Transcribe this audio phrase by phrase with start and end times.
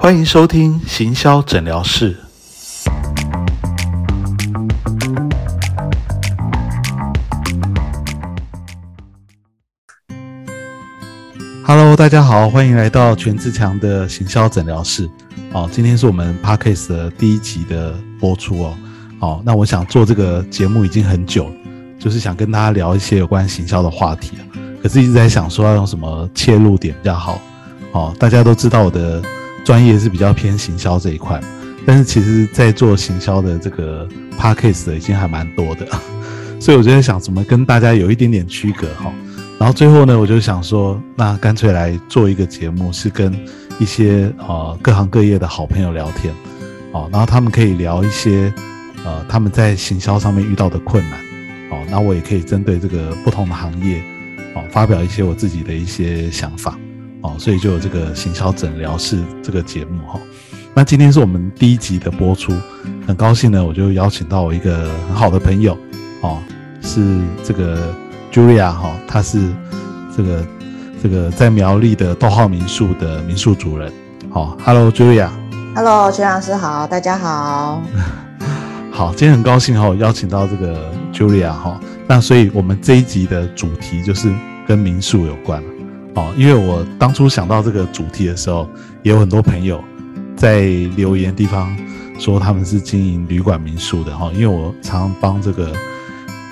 [0.00, 2.16] 欢迎收听行销诊疗室。
[11.66, 15.10] Hello，大家好，欢迎来到全志强的行销诊疗室。
[15.52, 18.78] 哦，今天是我们 Podcast 的第一集的播出哦。
[19.18, 21.50] 哦，那我想做这个节目已经很久，
[21.98, 24.38] 就是想跟大家聊一些有关行销的话题。
[24.80, 27.40] 可是一直在想说要用什么切入点比较好。
[27.90, 29.20] 哦，大家都知道我的
[29.68, 31.38] 专业是比较偏行销这一块，
[31.84, 34.08] 但是其实，在做行销的这个
[34.40, 35.86] Podcast 已经还蛮多的，
[36.58, 39.12] 所以我就在想怎么跟大家有一点点区隔哈。
[39.58, 43.30] 然后最后呢，我就想说，那干脆来做一个节目，是跟
[43.78, 46.32] 一些呃各行各业的好朋友聊天，
[46.92, 48.50] 哦，然后他们可以聊一些
[49.04, 51.20] 呃他们在行销上面遇到的困难，
[51.72, 54.02] 哦，那我也可以针对这个不同的行业，
[54.54, 56.74] 哦，发表一些我自己的一些想法，
[57.22, 60.20] 哦，所以就有这个行销诊疗室这个节目哈。
[60.74, 62.52] 那今天是我们第一集的播出，
[63.06, 65.76] 很高兴呢，我就邀请到我一个很好的朋友，
[66.20, 66.38] 哦，
[66.80, 67.94] 是这个。
[68.30, 69.50] Julia 哈，她是
[70.14, 70.46] 这个
[71.02, 73.90] 这个在苗栗的逗号民宿的民宿主人。
[74.30, 75.30] 好，Hello Julia。
[75.74, 77.82] Hello，徐老师好，大家好。
[78.92, 81.80] 好，今天很高兴哈，邀请到这个 Julia 哈。
[82.06, 84.30] 那所以我们这一集的主题就是
[84.66, 85.60] 跟民宿有关
[86.14, 88.68] 哦，因为我当初想到这个主题的时候，
[89.02, 89.82] 也有很多朋友
[90.36, 90.62] 在
[90.96, 91.76] 留言地方
[92.18, 95.72] 说他们是经营旅馆民宿的哈，因为我常常帮这个。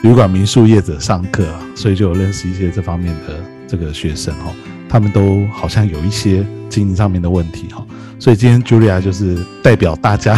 [0.03, 4.53] 旅馆民宿业者上课啊，所以就有认识一些这方面的这个学生哈，
[4.89, 7.85] 他们都好像有一些经营上面的问题哈，
[8.19, 10.37] 所以今天 Julia 就是代表大家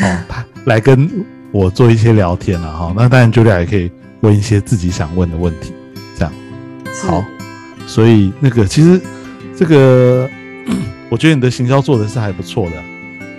[0.00, 0.18] 哦，
[0.64, 1.08] 来跟
[1.52, 2.92] 我做一些聊天了哈。
[2.96, 5.72] 那当然 Julia 也可以问一些自己想问的问题，
[6.16, 6.32] 这样
[7.06, 7.22] 好。
[7.90, 9.00] 所以那个其实
[9.56, 10.28] 这个，
[11.10, 12.72] 我觉得你的行销做的是还不错的，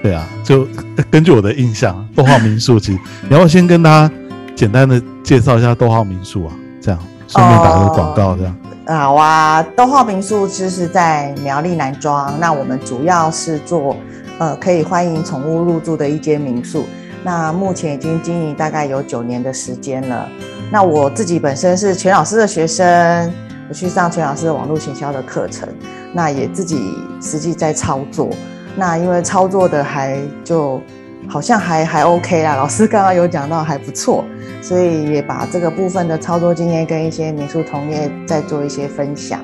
[0.04, 0.68] 对啊，就
[1.10, 4.14] 根据我的印象，逗号民宿其实 你要先跟大家
[4.56, 5.02] 简单的。
[5.24, 8.54] 介绍一下逗号民宿啊，这样顺便打个广告，这样
[8.88, 9.64] 好啊。
[9.78, 13.96] 逗号民宿就是在苗栗南庄，那我们主要是做
[14.40, 16.86] 呃可以欢迎宠物入住的一间民宿。
[17.24, 20.28] 那目前已经经营大概有九年的时间了。
[20.72, 23.32] 那我自己本身是全老师的学生，
[23.72, 25.66] 我去上全老师的网络行销的课程，
[26.12, 28.30] 那也自己实际在操作。
[28.76, 30.82] 那因为操作的还就。
[31.30, 34.26] 好像还还 OK 啦，老师刚刚有讲到还不错，
[34.62, 39.40] 所以也把这个部分的操作经验跟一些民宿同业再做一些分享。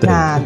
[0.00, 0.40] 那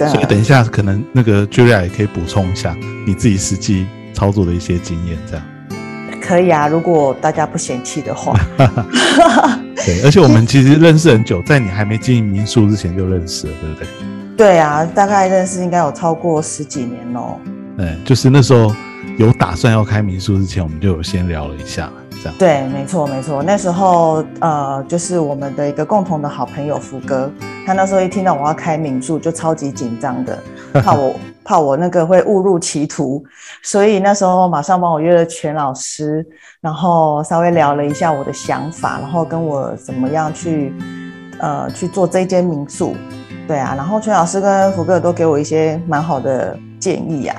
[0.00, 2.76] 所以等一下可能那个 Julia 也可以补充一下
[3.06, 5.46] 你自己实际操作的一些经验，这样
[6.20, 8.36] 可以啊，如果大家不嫌弃的话。
[9.84, 13.88] 对，而且我们其实认识很久，在你还没经营民宿之前就认识了，对不对？
[14.36, 17.38] 对啊，大概认识应该有超过十几年喽。
[17.78, 18.74] 嗯，就是那时候。
[19.16, 21.88] 有打算要开民宿之前，我们就有先聊了一下，
[22.20, 23.44] 这样对，没错没错。
[23.44, 27.30] 那时候呃，就是我们的一个共同的好朋友福哥，
[27.64, 30.42] 他那时候一听到我要开民宿，就超级紧张的，
[30.82, 31.14] 怕我
[31.44, 33.22] 怕我那个会误入歧途，
[33.62, 36.26] 所以那时候马上帮我约了全老师，
[36.60, 40.72] 然后稍微聊了一下我的想法，然后跟我怎么样去
[41.38, 42.96] 呃去做这间民宿，
[43.46, 47.36] 对啊，然后全老师跟福哥都给我一些蛮好的建议呀。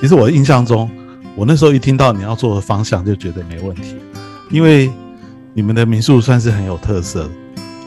[0.00, 0.90] 其实我印象中，
[1.34, 3.96] 我那时候一听到你要做的方向，就觉得没问题，
[4.50, 4.92] 因为
[5.54, 7.26] 你们的民宿算是很有特色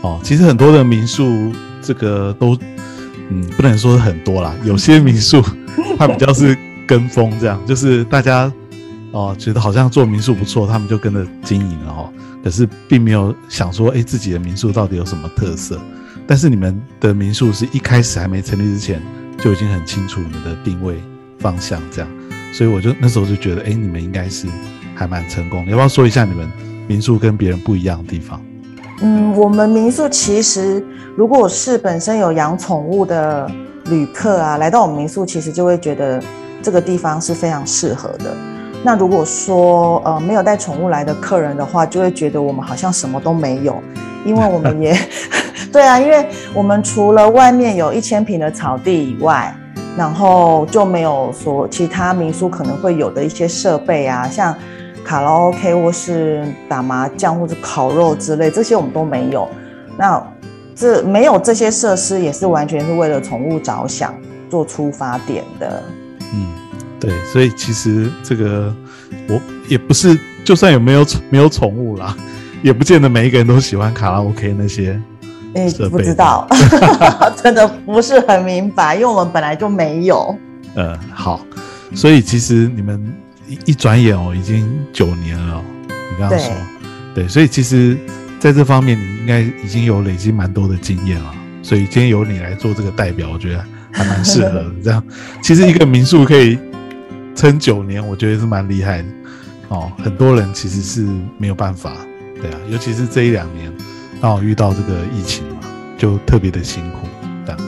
[0.01, 0.19] 哦。
[0.23, 2.57] 其实很多的民宿，这个都，
[3.29, 5.41] 嗯，不能说很多啦， 有些民宿
[5.97, 6.57] 它比较是
[6.87, 8.51] 跟风这样，就是大家
[9.11, 12.13] 哦觉得好像做民宿不错，他们就跟着经营了哦。
[12.43, 15.79] 可是并没有想说，哎，自己的民宿到底有什么特色？
[16.25, 19.01] 但是你们的民宿是一开始还没成立之前，
[19.39, 20.95] 就已经很清楚你们的定位。
[21.39, 22.09] 方向这样，
[22.51, 24.47] 所以我就那时候就觉得，哎，你们应该是
[24.95, 25.63] 还蛮成功。
[25.67, 26.51] 要不要说一下你们
[26.87, 28.41] 民宿跟别人不一样的地方？
[29.01, 30.83] 嗯，我们民宿其实，
[31.17, 33.49] 如果是本身有养宠物的
[33.85, 36.21] 旅客啊，来到我们民宿，其实就会觉得
[36.61, 38.25] 这个地方是非常适合的。
[38.83, 43.81] 那如果说呃没有带宠物来的客人的话，就会觉得我们好像什么都没有，
[44.23, 44.95] 因为我们也
[45.73, 49.51] 对啊，因为我们除了外面有一千平的草地以外。
[49.97, 54.55] 然后就没有说其他民宿可能会有的一些设备啊，像
[55.03, 59.49] 卡拉 OK 或是打麻将或者烤肉之类，这些我们都没有。
[59.97, 60.23] 那
[60.77, 64.13] 这没有这些设施，也是完全是为了宠物着想
[64.47, 65.83] 做出发点的。
[66.33, 66.47] 嗯，
[66.99, 68.71] 对，所以其实这个
[69.27, 72.15] 我也不是，就算有没有没有宠物啦，
[72.61, 75.01] 也不见得每一个人都喜欢卡拉 OK 那些。
[75.55, 76.47] 哎，不知道，
[77.41, 80.37] 真的不是很明白，因为我们本来就没有。
[80.75, 81.41] 呃，好，
[81.95, 83.11] 所以其实你们
[83.47, 85.63] 一一转眼哦，已经九年了哦。
[85.87, 86.53] 你刚刚说，
[87.15, 87.97] 对，所以其实
[88.47, 91.35] 在这方面你应该已经有累积蛮多的经验了。
[91.61, 93.61] 所以今天由你来做这个代表，我觉得
[93.91, 94.63] 还蛮适合。
[94.81, 95.03] 这样，
[95.43, 96.57] 其实一个民宿可以
[97.35, 99.07] 撑九年，我觉得是蛮厉害的
[99.67, 99.91] 哦。
[100.01, 101.05] 很多人其实是
[101.37, 101.91] 没有办法，
[102.41, 103.69] 对啊，尤其是这一两年
[104.21, 105.59] 刚好遇到这个疫情嘛，
[105.97, 106.99] 就特别的辛苦。
[107.45, 107.59] 这样，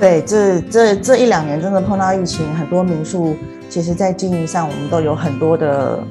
[0.00, 3.36] 对，这这这一两年真的碰到疫情，很多民宿
[3.68, 6.04] 其实在经营上，我们都有很多的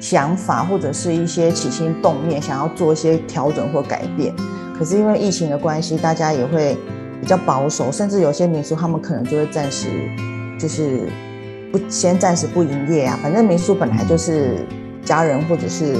[0.00, 4.34] 想法，或者是一些起心动念，想要做一些调整或改变。
[4.76, 6.76] 可是因为疫情的关系，大家也会
[7.20, 9.88] 比较保守，甚至有些民宿他们可能就会暂时
[10.58, 11.06] 就是
[11.70, 13.18] 不先暂时不营业啊。
[13.22, 14.66] 反正民宿本来就是
[15.04, 15.96] 家人或者是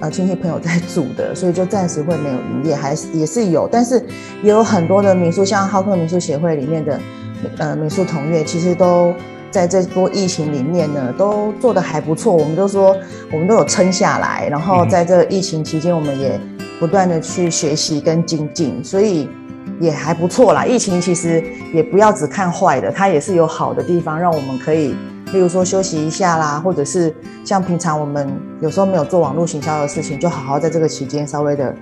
[0.00, 4.02] 呃亲戚朋友在住的， 所以就暂时会没有营业，还是也是有，但是
[4.42, 6.98] 也有很多的民宿，像浩克民宿协会里面的
[7.58, 9.12] 呃民宿同业，其实都
[9.50, 12.32] 在这波疫情里面呢，都做得还不错。
[12.32, 12.96] 我们都说
[13.32, 16.40] 我们都有撑下来，然后在这疫情期间，我们也。
[16.80, 19.28] 不断的去学习跟精进，所以
[19.80, 20.64] 也还不错啦。
[20.64, 21.42] 疫情其实
[21.74, 24.94] 也不要只看坏的，它也是有好的地方，让我们可以，
[25.32, 27.12] 例如说休息一下啦，或者是
[27.44, 31.74] 像平常我们有时候没有做网络行销的事情，就好好在这个期间稍微的，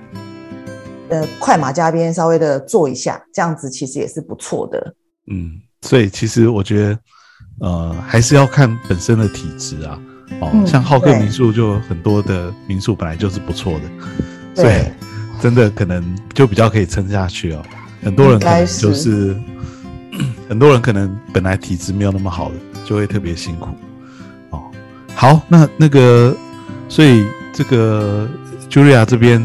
[1.09, 4.95] 呃，快马加鞭，稍微的做一下，这样子其实也是不错的。
[5.31, 5.51] 嗯，
[5.83, 6.99] 所以其实我觉得，
[7.59, 9.99] 呃，还是要看本身的体质啊。
[10.41, 13.81] 哦，像浩克民宿就很多的民宿本来就是不错的。
[14.55, 14.91] 对，
[15.39, 17.63] 真的可能就比较可以撑下去哦。
[18.03, 19.35] 很多人可能就是，
[20.49, 22.55] 很多人可能本来体质没有那么好的，
[22.85, 23.69] 就会特别辛苦
[24.49, 24.61] 哦。
[25.15, 26.35] 好，那那个，
[26.89, 28.27] 所以这个
[28.69, 29.43] Julia 这边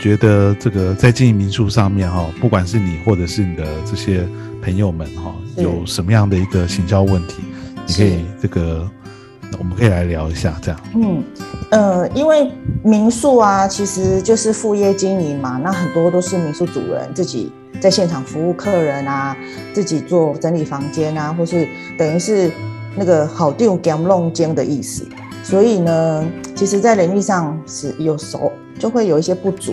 [0.00, 4.26] 觉得这个在经营民宿上面哈，不管是你或者是你的这些
[4.64, 7.42] 朋友们哈，有什么样的一个行销问题，
[7.86, 8.88] 你可以这个。
[9.56, 10.80] 我们可以来聊一下，这样。
[10.96, 11.22] 嗯，
[11.70, 12.50] 呃，因为
[12.82, 19.36] 民宿啊，其实就是副业经营嘛，那很多都是民宿主人自己在现场服务客人啊，
[19.72, 22.50] 自己做整理房间啊，或是等于是
[22.96, 25.06] 那个好定 m long 间的意思。
[25.44, 26.26] 所以呢，
[26.56, 29.72] 其实，在人力上是有时候就会有一些不足。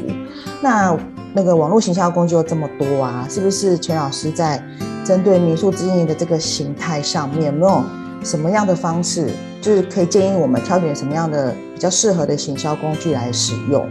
[0.62, 0.96] 那
[1.34, 4.62] 那个网络行销工具又这么多啊，是不是全老师在
[5.04, 7.84] 针对民宿经营的这个形态上面，有没有
[8.24, 9.30] 什么样的方式？
[9.62, 13.88] 就是可以建议我们挑选什么样的比较适合的行销工具来使用。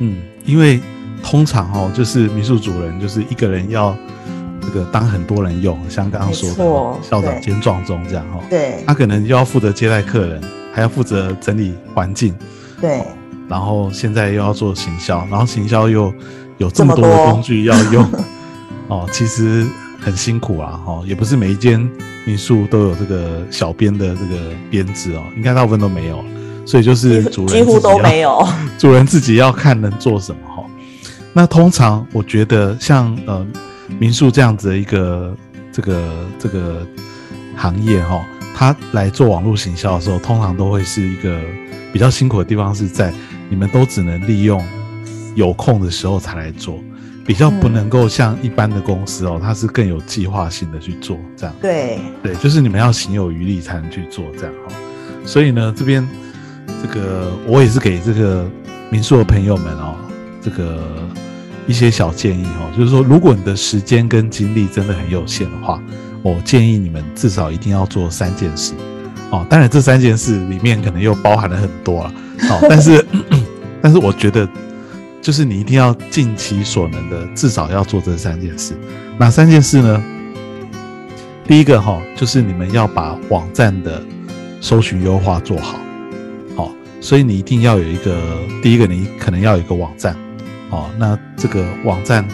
[0.00, 0.80] 嗯，因为
[1.22, 3.96] 通常哦，就是民宿主人就是一个人要
[4.60, 8.40] 这个当很多人用，像刚刚说的校长兼壮中这样哈。
[8.50, 8.82] 对。
[8.86, 10.42] 他可能又要负责接待客人，
[10.72, 12.34] 还要负责整理环境。
[12.80, 13.02] 对。
[13.48, 16.12] 然后现在又要做行销，然后行销又
[16.58, 18.08] 有这么多的工具要用，
[18.88, 19.66] 哦，其实。
[20.00, 21.78] 很辛苦啊，哈，也不是每一间
[22.24, 24.36] 民宿都有这个小编的这个
[24.70, 26.24] 编制哦，应该大部分都没有，
[26.64, 28.46] 所以就是主人几乎都没有，
[28.78, 30.64] 主人自己要看能做什么哈。
[31.32, 33.44] 那通常我觉得像呃
[33.98, 35.36] 民宿这样子的一个
[35.72, 36.86] 这个这个
[37.56, 41.40] 行业哈，他来做网络行销的时候，通常都会是一个
[41.92, 43.12] 比较辛苦的地方，是在
[43.50, 44.64] 你们都只能利用
[45.38, 46.78] 有空的时候才来做。
[47.24, 51.54] 比较不能够像一般的公司哦，它是更有计划性的去做这样。
[51.60, 54.74] 对对，就是你们要行有余力才能去做这样哈。
[55.26, 56.08] 所以呢，这边
[56.82, 58.50] 这个我也是给这个
[58.88, 59.94] 民宿的朋友们哦，
[60.40, 60.82] 这个
[61.66, 65.78] 一些小建议哦，就是说，如果你的时间跟精力真的很有限的话，
[66.22, 68.72] 我建议你们至少一定要做三件事
[69.30, 69.44] 哦。
[69.50, 72.14] 当然，这三件事里面可能又包含了很多啊。
[72.48, 73.04] 哦，但是
[73.82, 74.48] 但是我觉得。
[75.28, 78.72] 就是你一定要尽其所能的，至少要做这三件事。
[79.18, 80.02] 哪三件事呢？
[81.46, 84.02] 第一个哈，就是你们要把网站的
[84.62, 85.78] 搜寻优化做好。
[86.56, 88.18] 好，所以你一定要有一个，
[88.62, 90.16] 第一个你可能要有一个网站。
[90.70, 92.26] 好，那这个网站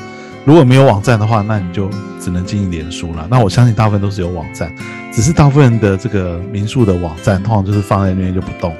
[0.45, 3.27] 如果没有网站的话，那你就只能经营脸书了。
[3.29, 4.73] 那我相信大部分都是有网站，
[5.13, 8.73] 只是大部分的这个民宿的网站通常就是放在那边就不动。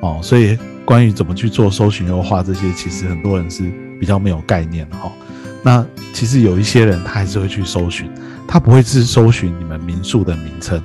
[0.00, 0.58] 哦，所以。
[0.86, 3.64] 关于怎么去做搜寻优化这些，其实很多人是
[4.00, 5.12] 比较没有概念的哈。
[5.62, 8.08] 那其实有一些人他还是会去搜寻，
[8.46, 10.80] 他不会是搜寻你们民宿的名称，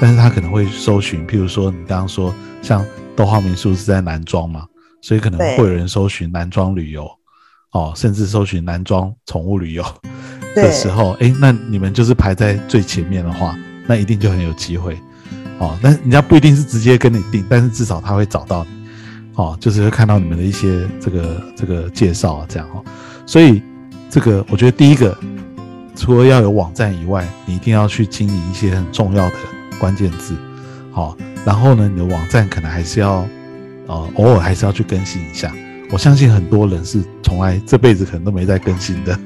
[0.00, 2.82] 但是他可能会搜寻，譬如说你刚刚说像
[3.14, 4.64] 豆花民宿是在南庄嘛，
[5.02, 7.06] 所以可能会有人搜寻南庄旅游，
[7.72, 9.84] 哦，甚至搜寻南庄宠物旅游
[10.54, 13.54] 的时候，哎，那你们就是排在最前面的话，
[13.86, 14.98] 那一定就很有机会，
[15.58, 18.81] 哦，但人家不一定是直接跟你订，但是至少他会找到你。
[19.34, 22.82] 哦，就是会看到你们的一些这个这个介绍啊，这样哈，
[23.26, 23.62] 所以
[24.10, 25.16] 这个我觉得第一个，
[25.96, 29.34] 除了要有网站以外，你一定要去经营一些很重要的
[29.78, 30.36] 关键字，
[30.90, 33.26] 好，然后呢，你的网站可能还是要，
[33.86, 35.50] 呃，偶尔还是要去更新一下。
[35.90, 39.18] 我相信很多人是从来这辈子可能都没在更新的，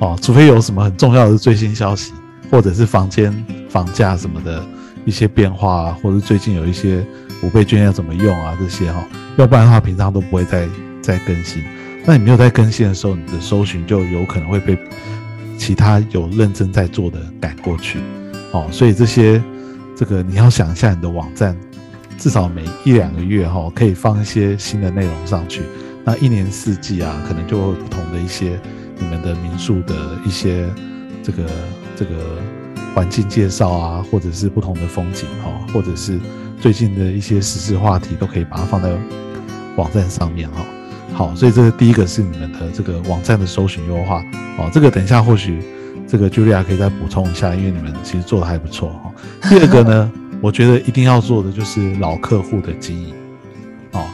[0.00, 2.12] 哦，除非有什么很重要的最新消息，
[2.50, 3.32] 或者是房间
[3.68, 4.64] 房价什么的
[5.04, 7.04] 一些变化啊，或者最近有一些
[7.42, 9.06] 五倍券要怎么用啊这些哈，
[9.36, 10.68] 要不然的话平常都不会再
[11.02, 11.62] 再更新。
[12.06, 14.78] 那你没有在更新的时候，你的搜寻就有可能会被
[15.56, 17.98] 其他有认真在做的赶过去，
[18.52, 19.42] 哦，所以这些
[19.96, 21.56] 这个你要想一下，你的网站
[22.18, 25.62] 至少每一两个月哈，可以放一些新的内容上去。
[26.04, 28.60] 那一年四季啊，可能就会不同的一些
[28.98, 29.94] 你们的民宿的
[30.26, 30.68] 一些
[31.22, 31.44] 这个
[31.96, 32.12] 这个
[32.94, 36.20] 环境介绍啊，或者是不同的风景哈，或者是
[36.60, 38.96] 最近的一些时事话题，都可以把它放在
[39.76, 40.64] 网站上面哈。
[41.12, 44.22] 好，所以这个第一个是你们的这个网站的搜寻优化
[44.58, 44.70] 哦。
[44.72, 45.60] 这个等一下或许
[46.06, 49.12] 这个 Julia 可以再补充一下，因为你们其实做的还不错哈。
[49.48, 53.14] 第二个呢， 我觉得一定要做的就是老客户的经营
[53.92, 54.04] 哦，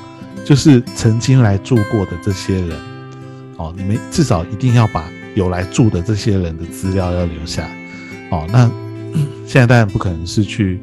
[0.44, 2.78] 就是曾经来住过的这些人
[3.56, 7.66] 哦，你们至少一定要把有来住的这些人的资料要留下
[8.30, 8.46] 哦。
[8.50, 8.70] 那
[9.46, 10.80] 现在当然不可能是去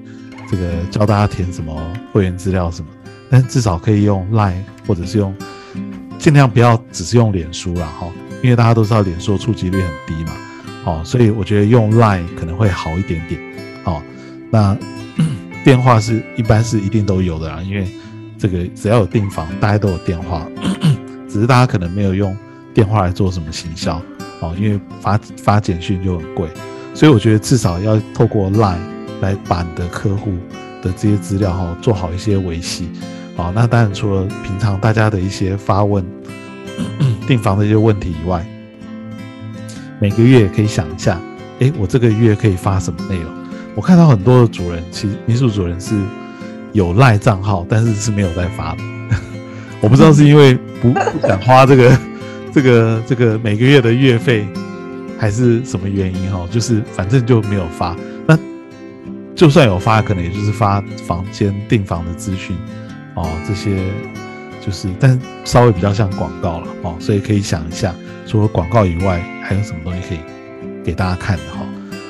[0.49, 1.75] 这个教大家填什么
[2.13, 2.87] 会员资料什么，
[3.29, 5.35] 但至少可以用 Line 或者是用。
[6.19, 8.07] 尽量不要只是用脸书了哈，
[8.41, 10.33] 因为大家都知道脸书触及率很低嘛，
[10.83, 13.39] 哦，所以我觉得用 Line 可能会好一点点，
[13.85, 14.01] 哦，
[14.49, 14.75] 那
[15.63, 17.87] 电话是一般是一定都有的啦，因为
[18.35, 20.47] 这个只要有订房，大家都有电话，
[21.29, 22.35] 只是大家可能没有用
[22.73, 24.01] 电话来做什么行销，
[24.41, 26.49] 哦，因为发发简讯就很贵，
[26.97, 28.79] 所以我觉得至少要透过 Line
[29.21, 30.33] 来把你的客户
[30.81, 32.89] 的这些资料哈做好一些维系。
[33.35, 36.03] 好，那当然除了平常大家的一些发问、
[37.27, 38.43] 订房的一些问题以外，
[39.99, 41.21] 每个月可以想一下，
[41.59, 43.31] 哎，我这个月可以发什么内容？
[43.75, 45.93] 我看到很多的主人，其实民宿主人是
[46.73, 48.81] 有赖账号，但是是没有在发的。
[49.81, 51.99] 我不知道是因为不不想花这个、
[52.51, 54.47] 这个、这个每个月的月费，
[55.17, 56.47] 还是什么原因哈？
[56.51, 57.95] 就是反正就没有发。
[58.25, 58.37] 那
[59.35, 62.55] 就算有发，可能也就是发房间订房的资讯。
[63.15, 63.77] 哦，这些
[64.63, 67.95] 就是，但稍微比较像广告了哦，所以可以想一下，
[68.27, 70.19] 除了广告以外，还有什么东西可以
[70.83, 71.65] 给大家看的哈。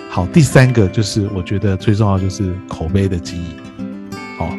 [0.09, 3.51] 好，第三个就是我觉得最重要就是口碑的经营。
[4.39, 4.49] 哦，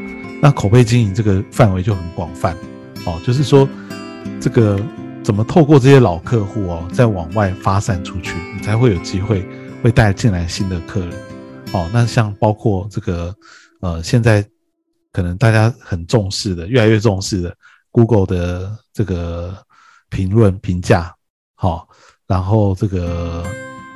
[0.41, 2.57] 那口碑经营这个范围就很广泛
[3.05, 3.69] 哦，就是说
[4.41, 4.81] 这个
[5.29, 9.47] 怎么透过这些老客户哦，再往外发散出去，你才会有机会
[9.83, 11.11] 会带进来新的客人。
[11.75, 13.37] 哦，那像包括这个
[13.81, 14.43] 呃现在。
[15.11, 17.53] 可能大家很重视的，越来越重视的
[17.91, 19.57] ，Google 的这个
[20.11, 21.13] 评论评价，
[21.57, 21.89] 好，
[22.27, 23.45] 然后这个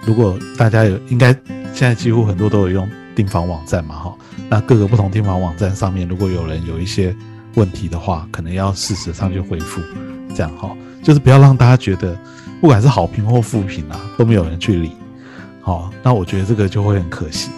[0.04, 1.32] 如果大家有，应该
[1.74, 4.16] 现在几乎很多都有用订房网站嘛，哈，
[4.48, 7.14] 那各个不同订房网站上面，如果有人有一些
[7.54, 9.80] 问题的话，可能要适时上去回复，
[10.34, 12.16] 这样哈，就是不要让大家觉得
[12.60, 14.92] 不管是好评或负评啊，都没有人去理，
[15.60, 17.50] 好，那我觉得这个就会很可惜，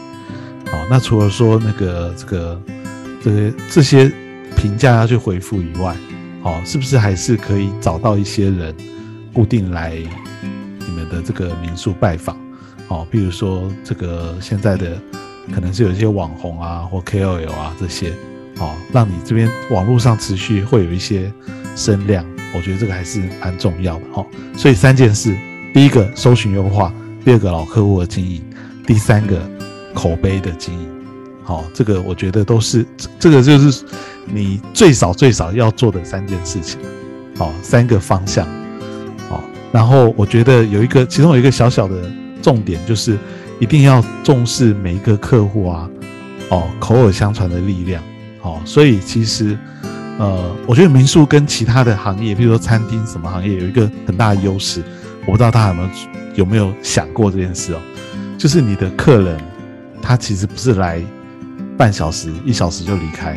[0.70, 2.60] 好，那除了说那个这个。
[3.24, 4.12] 这些这些
[4.54, 5.96] 评价要去回复以外，
[6.42, 8.76] 哦，是不是还是可以找到一些人
[9.32, 9.96] 固定来
[10.78, 12.36] 你们的这个民宿拜访？
[12.88, 15.00] 哦，比如说这个现在的
[15.54, 18.10] 可能是有一些网红啊或 KOL 啊这些，
[18.58, 21.32] 哦，让你这边网络上持续会有一些
[21.74, 22.22] 声量，
[22.54, 24.26] 我觉得这个还是蛮重要的哦。
[24.56, 25.36] 所以三件事：
[25.74, 26.92] 第一个搜寻优化，
[27.24, 28.42] 第二个老客户的经营，
[28.86, 29.38] 第三个
[29.92, 30.88] 口碑的经营。
[31.46, 32.86] 好，这个我觉得都是
[33.18, 33.84] 这个就是
[34.24, 36.80] 你最少最少要做的三件事情，
[37.36, 38.46] 好，三个方向，
[39.28, 43.18] 好，然后我觉得有一个，其中有一个小小的重点就是
[43.60, 45.90] 一定要重视每一个客户啊，
[46.48, 48.02] 哦，口耳相传的力量，
[48.40, 49.54] 好，所以其实
[50.18, 54.82] 呃，我觉得民宿跟其他的行业，比如说餐厅什么行业，有一个很大的优势，
[55.26, 55.88] 我不知道大家有没有
[56.36, 57.80] 有没有想过这件事哦，
[58.38, 59.40] 就是你的客人
[60.00, 61.02] 他其实不是来。
[61.76, 63.36] 半小时、一小时就离开，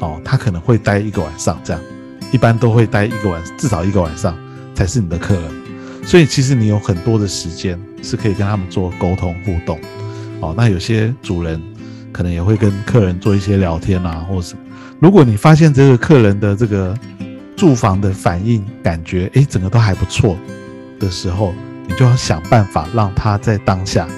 [0.00, 1.82] 哦，他可能会待一个晚上，这样，
[2.32, 4.34] 一般都会待一个晚，至少一个晚上
[4.74, 5.50] 才是你的客人。
[6.02, 9.78] 所以其实你有很多的时间是可以跟他们做沟通互动，
[10.40, 11.62] 哦，那有些主人
[12.10, 14.60] 可能也会跟客人做一些聊天啊，或者什么。
[15.00, 16.96] 如果你发现这个客人的这个
[17.56, 20.36] 住房的反应感觉，诶，整个都还不错
[20.98, 21.54] 的时候，
[21.86, 24.08] 你就要想办法让他在当下，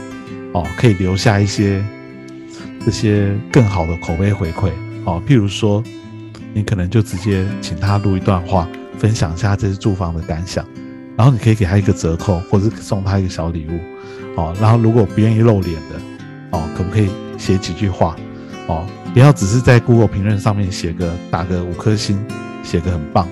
[0.52, 1.84] 哦，可以留下一些。
[2.82, 4.70] 这些更好的口碑回馈，
[5.04, 5.84] 哦，譬如说，
[6.54, 8.66] 你可能就直接请他录一段话，
[8.98, 10.64] 分享一下这次住房的感想，
[11.14, 13.78] 然后你可以给他一个折扣，或者是送他一个小礼物，
[14.34, 16.00] 哦，然后如果不愿意露脸的，
[16.52, 18.16] 哦，可不可以写几句话，
[18.66, 22.18] 哦，不要只是在 Google 评论上面写个打个五颗星，
[22.62, 23.28] 写个很棒，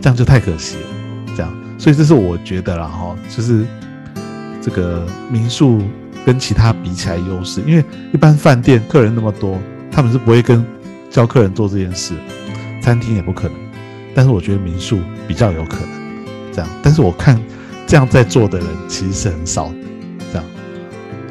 [0.00, 0.82] 这样就太可惜了。
[1.36, 3.66] 这样，所以这是我觉得啦哈，就是
[4.62, 5.82] 这个民宿
[6.24, 9.58] 跟其他比起来优势，因为一般饭店客人那么多，
[9.90, 10.64] 他们是不会跟
[11.10, 12.14] 教客人做这件事，
[12.82, 13.56] 餐厅也不可能。
[14.14, 15.88] 但是我觉得民宿比较有可能
[16.52, 17.38] 这样，但是我看
[17.86, 19.74] 这样在做的人其实是很少的，
[20.32, 20.44] 这样，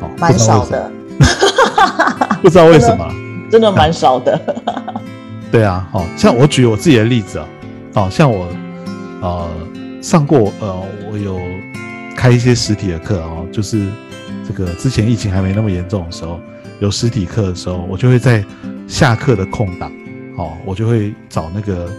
[0.02, 0.92] 哦，蛮少的，
[2.42, 3.12] 不知道为什么，
[3.50, 4.40] 真的蛮少的。
[5.52, 7.48] 对啊，好像我举我自己的例子啊，
[7.94, 8.48] 好像我
[9.22, 9.50] 呃
[10.02, 11.40] 上过呃我有
[12.16, 13.88] 开一些实体的课哦，就是
[14.48, 16.40] 这个之前疫情还没那么严重的时候，
[16.80, 18.44] 有实体课的时候，我就会在
[18.88, 19.92] 下课的空档，
[20.38, 21.90] 哦，我就会找那个。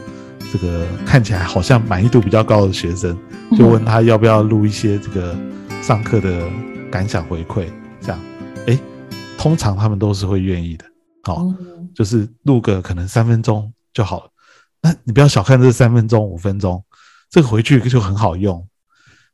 [0.52, 3.18] 这个看起来好像满意度比较高的学生，
[3.58, 5.36] 就问他要不要录一些这个
[5.82, 6.40] 上课的
[6.88, 7.64] 感想回馈，
[8.00, 8.20] 这样，
[8.68, 8.78] 哎，
[9.36, 10.84] 通常他们都是会愿意的，
[11.34, 11.44] 好，
[11.94, 14.30] 就是录个可能三分钟就好了。
[14.80, 16.84] 那你不要小看这三分钟、五分钟，
[17.28, 18.64] 这个回去就很好用。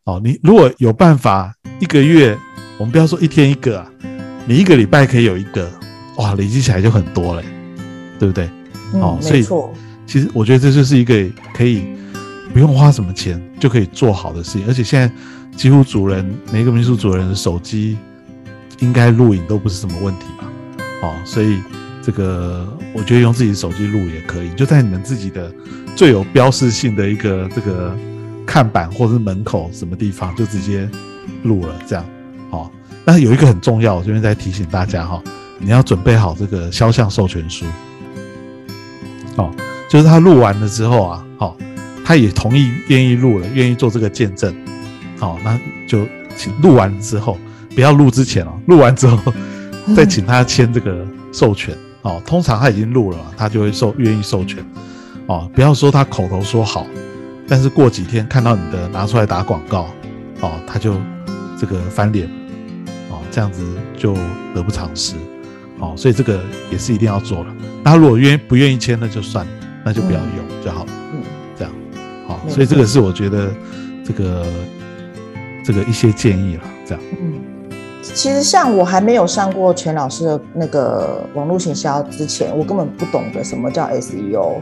[0.05, 2.39] 哦，你如果有办法一个月，
[2.79, 3.93] 我们不要说一天一个啊，
[4.47, 5.71] 你一个礼拜可以有一个，
[6.17, 7.45] 哇，累积起来就很多嘞，
[8.19, 8.51] 对不对？
[8.95, 9.45] 哦，所以。
[10.05, 11.15] 其实我觉得这就是一个
[11.55, 11.87] 可以
[12.53, 15.11] 不用花什么钱就可以做好的事情，而且现在
[15.57, 17.97] 几乎主人每个民宿主人的手机
[18.81, 20.47] 应该录影都不是什么问题吧？
[21.03, 21.63] 哦，所以
[22.03, 25.53] 这个我觉得用自己的手机录也可以，就在你们自己的
[25.95, 27.97] 最有标识性的一个这个
[28.47, 30.89] 看板或者是门口什么地方就直接
[31.45, 32.05] 录了，这样
[32.51, 32.71] 好。
[33.05, 35.23] 那有一个很重要，我这边再提醒大家哈，
[35.59, 37.65] 你要准备好这个肖像授权书，
[39.37, 39.55] 哦。
[39.91, 41.55] 就是他录完了之后啊，好，
[42.03, 44.51] 他也同意愿意录了，愿意做这个见证，
[45.19, 47.37] 好，那就请录完之后，
[47.75, 49.35] 不要录之前哦，录完之后
[49.95, 54.65] 再请他签这个授权，哦，通常他已经录了，他就会授愿意授权，
[55.27, 56.87] 哦，不要说他口头说好，
[57.49, 59.89] 但是过几天看到你的拿出来打广告，
[60.41, 60.95] 哦，他就
[61.59, 62.29] 这个翻脸，
[63.11, 63.65] 哦，这样子
[63.97, 64.15] 就
[64.55, 65.15] 得不偿失，
[65.79, 67.55] 哦，所以这个也是一定要做了。
[67.83, 69.53] 那如果愿不愿意签，那就算了。
[69.85, 70.93] 那就不要用就好了。
[71.13, 71.21] 嗯，
[71.59, 71.73] 这样
[72.29, 73.53] 好，所以这个是我觉得
[74.05, 74.47] 这个
[75.65, 76.63] 这个一些建议了。
[76.87, 77.41] 这样，嗯，
[78.03, 84.55] 其实像我还没有上过全老师的那个网络行销之前，我根本不懂得什么叫 SEO，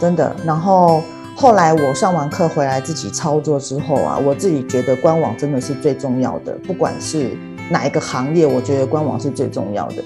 [0.00, 0.34] 真的。
[0.44, 1.00] 然后
[1.36, 7.30] 后来我上完课回来自己操作之后啊，我自己觉得官网真的是最重要的，不管是
[7.70, 10.02] 哪一个行业，我觉得官网是最重要的。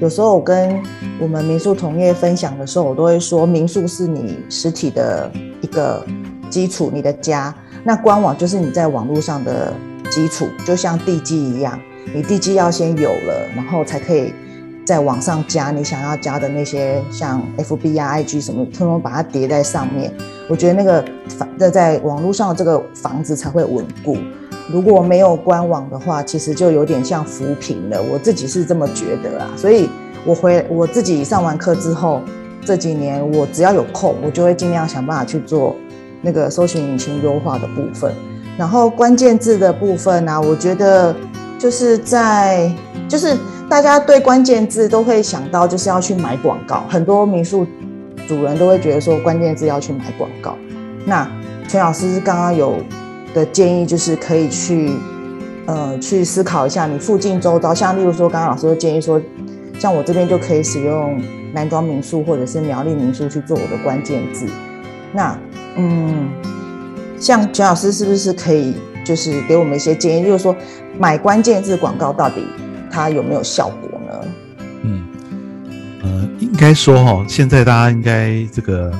[0.00, 0.80] 有时候我跟
[1.18, 5.28] 我们民宿同业分享的时候，我都会说，民宿是你实体的
[5.60, 6.06] 一个
[6.48, 7.52] 基础，你的家。
[7.82, 9.72] 那官网就是你在网络上的
[10.08, 11.78] 基础，就像地基一样，
[12.14, 14.32] 你地基要先有了，然后才可以
[14.84, 20.12] 在网上加你想要加的那些，像 FB 啊、IG 什么，通通把它叠在上面。
[20.48, 24.16] 我觉得那个房在在网络上的这个房子才会稳固。
[24.70, 28.02] 如果没有官网的话，其实就有点像浮萍了。
[28.02, 29.88] 我自己是这么觉得啊，所以
[30.24, 32.22] 我回我自己上完课之后，
[32.64, 35.76] 这几年我只要有空，我就会尽量想办法去做
[36.22, 38.12] 那个搜寻引擎优化的部分。
[38.58, 41.14] 然后关键字的部分呢，我觉得
[41.58, 42.70] 就是在
[43.08, 43.36] 就是
[43.68, 47.66] 大家对关键字都会想到就是要去买广告，很多民宿
[48.26, 50.56] 主人都会觉得说关键字要去买广告。
[51.04, 51.30] 那
[51.66, 52.78] 全老师刚刚有。
[53.34, 54.90] 的建议就是可以去，
[55.66, 59.20] 呃，去思考一下你附近周遭，像例如说，刚刚老师的建议说，
[59.78, 64.46] 像我这边就可以使用男装民宿或者是苗栗民宿去做我的关键字。
[65.12, 65.38] 那，
[65.76, 66.30] 嗯，
[67.20, 68.74] 像全老师是不是可以
[69.08, 70.54] 就是给我们一些建议，就是说
[70.98, 72.44] 买关键字广告到底
[72.90, 74.28] 它有没有效果呢？
[74.82, 75.08] 嗯，
[76.02, 78.92] 呃，应该说哈，现在大家应该这个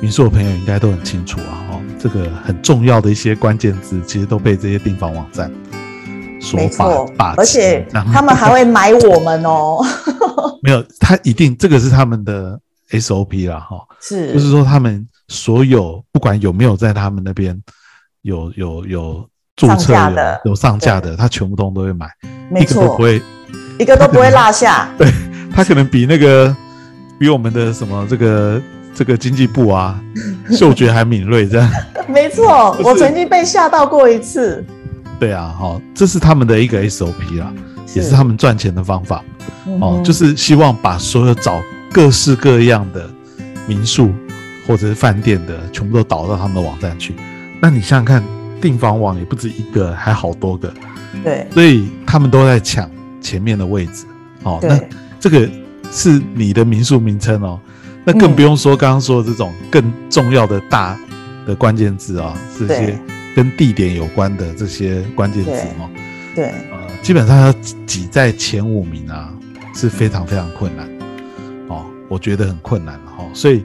[0.00, 1.62] 民宿的朋友应该都很清楚啊。
[1.70, 5.50] 哦这个很重要的一些关键字，其实都被这些订房网站
[6.38, 9.82] 所把把而且他们还会买我们哦。
[10.60, 17.58] 没有，他一定这个是他们的 SOP 啦，哈，是，就是说他们所有不管有没有在他们那边
[18.20, 22.06] 有有有注册的有上架的，他全部都都会买，
[22.60, 23.22] 一个都不会，
[23.78, 24.88] 一个都不会落下。
[24.98, 25.10] 对
[25.54, 26.54] 他可能比那个
[27.18, 28.60] 比我们的什么这个。
[28.96, 30.00] 这个经济部啊，
[30.52, 31.68] 嗅觉还敏锐，这样
[32.06, 32.70] 没错。
[32.84, 34.64] 我曾经被吓到过一次。
[35.18, 37.52] 对啊，好，这是他们的一个 SOP 啦，
[37.92, 39.20] 也是他们赚钱的方法。
[39.80, 41.60] 哦，就是希望把所有找
[41.92, 43.10] 各式各样的
[43.66, 44.14] 民宿
[44.64, 47.16] 或者是饭店的，全部都导到他们的网站去。
[47.60, 48.22] 那你想想看，
[48.64, 50.72] 订房网也不止一个，还好多个。
[51.22, 54.06] 对，所以他们都在抢前面的位置。
[54.44, 54.80] 哦，那
[55.20, 55.46] 这个。
[55.92, 57.60] 是你的民宿名称哦，
[58.04, 60.98] 那更不用说刚刚说的这种更重要的大
[61.46, 62.98] 的关键字啊，这些
[63.36, 65.88] 跟地点有关的这些关键字哦，
[66.34, 67.52] 对，呃，基本上要
[67.86, 69.32] 挤在前五名啊，
[69.72, 70.88] 是非常非常困难。
[71.68, 73.64] 哦，我觉得很困难哈，所以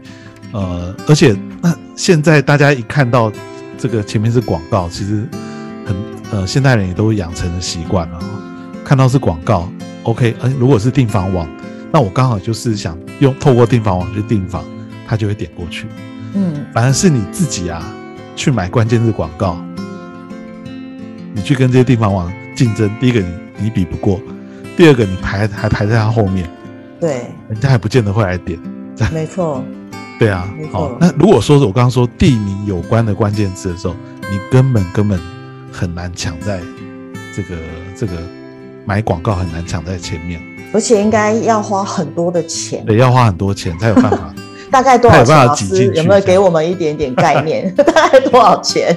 [0.52, 3.32] 呃，而且那现在大家一看到
[3.80, 5.28] 这个前面是广告，其实
[5.86, 5.96] 很
[6.32, 8.20] 呃，现代人也都养成了习惯了，
[8.84, 9.68] 看到是广告
[10.04, 11.48] ，OK，哎，如果是订房网。
[11.92, 14.63] 那我刚好就是想用透过订房网去订房，
[15.08, 15.88] 他就会点过去。
[16.36, 17.84] 嗯，反而是你自己啊，
[18.36, 19.58] 去买关键字广告，
[21.34, 22.88] 你去跟这些订房网竞争。
[23.00, 24.22] 第一个你你比不过，
[24.78, 26.48] 第二个你排还排在他后面，
[27.00, 28.60] 对，人家还不见得会来点。
[29.12, 29.63] 没错，
[30.19, 30.95] 对啊，好。
[30.99, 33.95] 那如果说是我刚刚说地名有关的关键字的时候，
[34.29, 35.19] 你根本根本
[35.71, 36.60] 很难抢在
[37.34, 37.55] 这个
[37.95, 38.13] 这个
[38.86, 40.39] 买广告很难抢在前面。
[40.71, 44.32] 而且应该要花很多的钱，对，要花很多钱才有办法。
[44.69, 45.45] 大概多少钱？
[45.47, 47.73] 老师有没有给我们一点点概念？
[47.73, 48.95] 大概多少钱？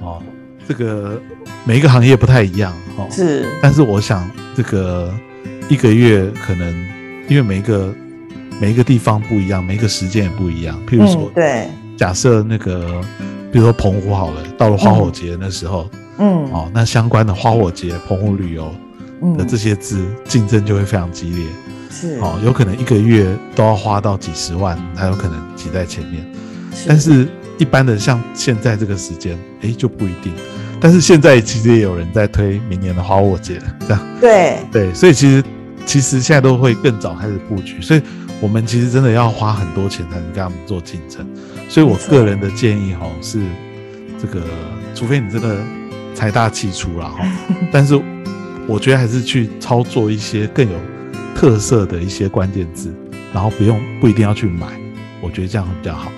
[0.00, 0.22] 哦，
[0.68, 1.20] 这个
[1.64, 3.08] 每一个行业不太一样哦。
[3.10, 5.12] 是，但是我想这个
[5.68, 6.72] 一个月可能
[7.28, 7.92] 因为每一个
[8.60, 10.78] 每一个地方不一样，每一个时间也不一样。
[10.86, 13.00] 譬如说，对，假设那个
[13.50, 18.72] 比如说澎湖好了，到了花火节那时候，嗯，哦，那相关的花火节、澎湖旅游。
[19.36, 21.44] 的这些字竞争就会非常激烈，
[21.90, 26.24] 是哦，有可能一个月都要花到几十万，才有可能挤在前面。
[26.88, 30.32] 但是一般的像现在这个时间，哎就不一定。
[30.80, 35.44] 但是现在其实也有人在推明年的花火节，这样对对，所以其实
[35.84, 38.00] 其实现在都会更早开始布局，所以
[38.40, 41.26] 我们其实真的要花很多钱才能跟他们做竞争。
[41.68, 43.40] 所以我个人的建议哈是，
[44.20, 44.42] 这个
[44.94, 45.58] 除非你真的
[46.14, 47.24] 财大气粗了哈，
[47.72, 48.00] 但是。
[48.66, 50.78] 我觉得还是去操作一些更有
[51.34, 52.94] 特色的一些关键字，
[53.32, 54.68] 然后不用不一定要去买，
[55.20, 56.12] 我觉得这样会比较好。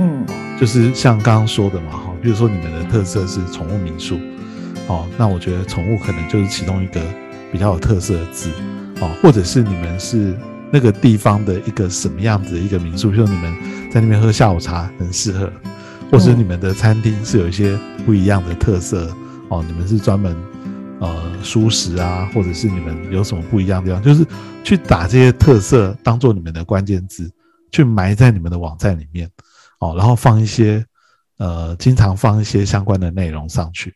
[0.00, 0.22] 嗯，
[0.60, 4.18] 就是像刚刚说的嘛，哈，比如说你们的特色是宠物民宿，
[4.86, 7.00] 哦，那我觉得宠物可能就是其中一个
[7.50, 8.50] 比较有特色的字，
[9.00, 10.36] 哦，或者是你们是
[10.70, 13.54] 那个地方的一个什么样子的一个民宿，比如说你们
[13.90, 15.52] 在那边喝下午茶很适合，
[16.10, 19.14] 或者你们的餐厅是有一些不一样的特色，
[19.48, 20.36] 哦，你们是专门。
[21.00, 24.24] 呃，舒适啊，或者是你们有什么不一样的地方，就是
[24.62, 27.30] 去打这些特色当做你们的关键字，
[27.72, 29.28] 去埋在你们的网站里面，
[29.80, 30.82] 哦，然后放一些
[31.36, 33.92] 呃，经常放一些相关的内容上去，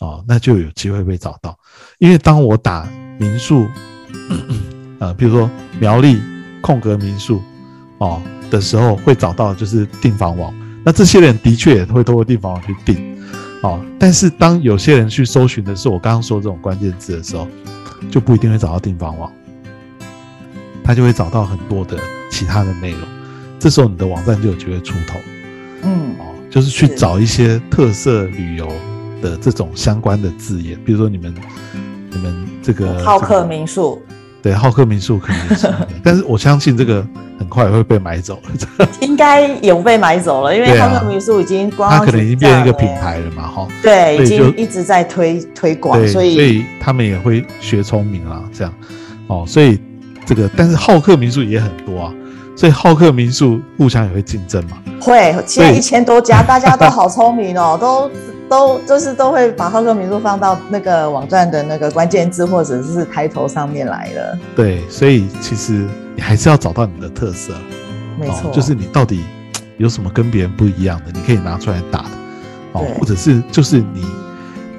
[0.00, 1.56] 哦，那就有机会被找到。
[1.98, 2.86] 因为当我打
[3.18, 3.66] 民宿，
[5.00, 6.20] 呃，比如说苗栗
[6.60, 7.42] 空格民宿，
[7.98, 13.10] 哦的时候，会找到就是订房网，那这些人的确也会通过订房网去订。
[13.62, 17.46] 哦，但是当有些人去搜寻的是我刚刚说这种关键字的时候，
[18.10, 19.30] 就不一定会找到订房网，
[20.82, 21.98] 他就会找到很多的
[22.30, 23.00] 其他的内容，
[23.58, 25.18] 这时候你的网站就有机会出头。
[25.82, 28.66] 嗯，哦，就是去找一些特色旅游
[29.22, 31.34] 的这种相关的字眼，比如说你们
[32.10, 34.02] 你们这个好客民宿。
[34.42, 35.68] 对，好客民宿可能是，
[36.02, 37.06] 但是我相信这个
[37.38, 38.86] 很快会被买走了。
[39.00, 43.68] 应该有被买走了，因为好客民宿已经光它可能已经变成一个品牌了嘛，哈。
[43.82, 48.72] 对，已经一直在推推广，所以所以他们也会学聪明啦，这样
[49.26, 49.44] 哦。
[49.46, 49.78] 所以
[50.24, 52.14] 这个，但是好客民宿也很多啊，
[52.60, 54.76] 所以好客民宿互相也会竞争嘛。
[55.00, 58.10] 会，现在一千多家， 大家都好聪明哦，都。
[58.50, 64.36] 都就是都会把好客民宿放到那个网站的那个关键字或者是抬头上面来了。
[64.56, 67.52] 对，所以其实你还是要找到你的特色，
[68.18, 69.20] 没错，就是你到底
[69.78, 72.08] 有什么跟别人不一样的，你可以拿出来打的，
[72.72, 74.04] 哦，或者是就是你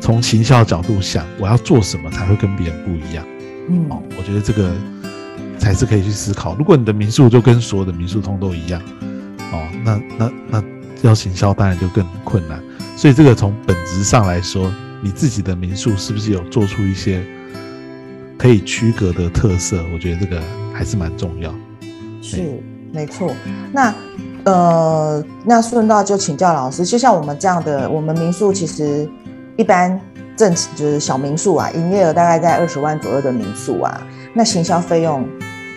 [0.02, 3.24] 从行销角度想，我要做什么才会跟别人不一样？
[3.70, 4.70] 嗯，哦，我觉得这个
[5.62, 6.56] 才是可以去思考。
[6.56, 8.82] 如果你的民宿就跟所有的民宿通都一样，
[9.54, 10.64] 哦，那那那
[11.04, 12.60] 要行销当然就更困难。
[12.98, 17.24] 所以这个从本质上来说，你自己的民宿是不是有做出一些
[18.40, 19.86] 可以区隔的特色？
[19.94, 20.42] 我觉得这个
[20.74, 21.54] 还是蛮重要。
[22.24, 22.60] 是，
[22.92, 23.32] 没错。
[23.72, 23.94] 那
[24.44, 29.08] 呃，那顺道就请教老师，就像我们这样的，我们民宿其实
[29.58, 30.00] 一般
[30.36, 34.02] 正就是小民宿啊，营业额大概在二十万左右的民宿啊，
[34.34, 35.28] 那行销费用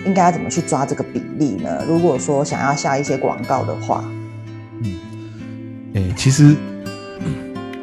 [0.05, 1.85] 应该要怎么去抓这个比例呢？
[1.87, 4.05] 如果说想要下一些广告的话，
[4.83, 4.95] 嗯，
[5.95, 6.55] 哎，其实。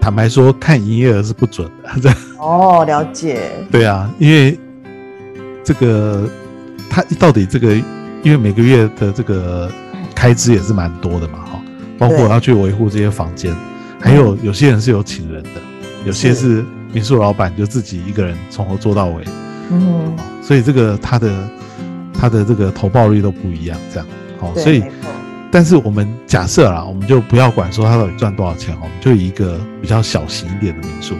[0.04, 1.90] 坦白说，看营业额是不准的。
[2.02, 3.52] 这哦，了解。
[3.72, 4.60] 对啊，因为
[5.64, 6.28] 这个
[6.90, 7.76] 他到底这个，
[8.24, 9.72] 因为每个月的这个
[10.16, 11.62] 开支也是蛮多的嘛，哈。
[12.00, 13.56] 包括要去维护这些房间，
[14.00, 15.50] 还有有些人是有请人的，
[16.04, 19.24] 有些是民宿老板就自己一个人从头做到尾。
[19.70, 20.18] 嗯。
[20.42, 21.32] 所以这个他的
[22.22, 24.08] 它的这个投报率都不一样，这样，
[24.40, 24.84] 好，所以
[25.50, 31.16] 但是我们假设啦，我们就不要管说它到底赚多少钱，我们就以一个比较小型一点的民宿，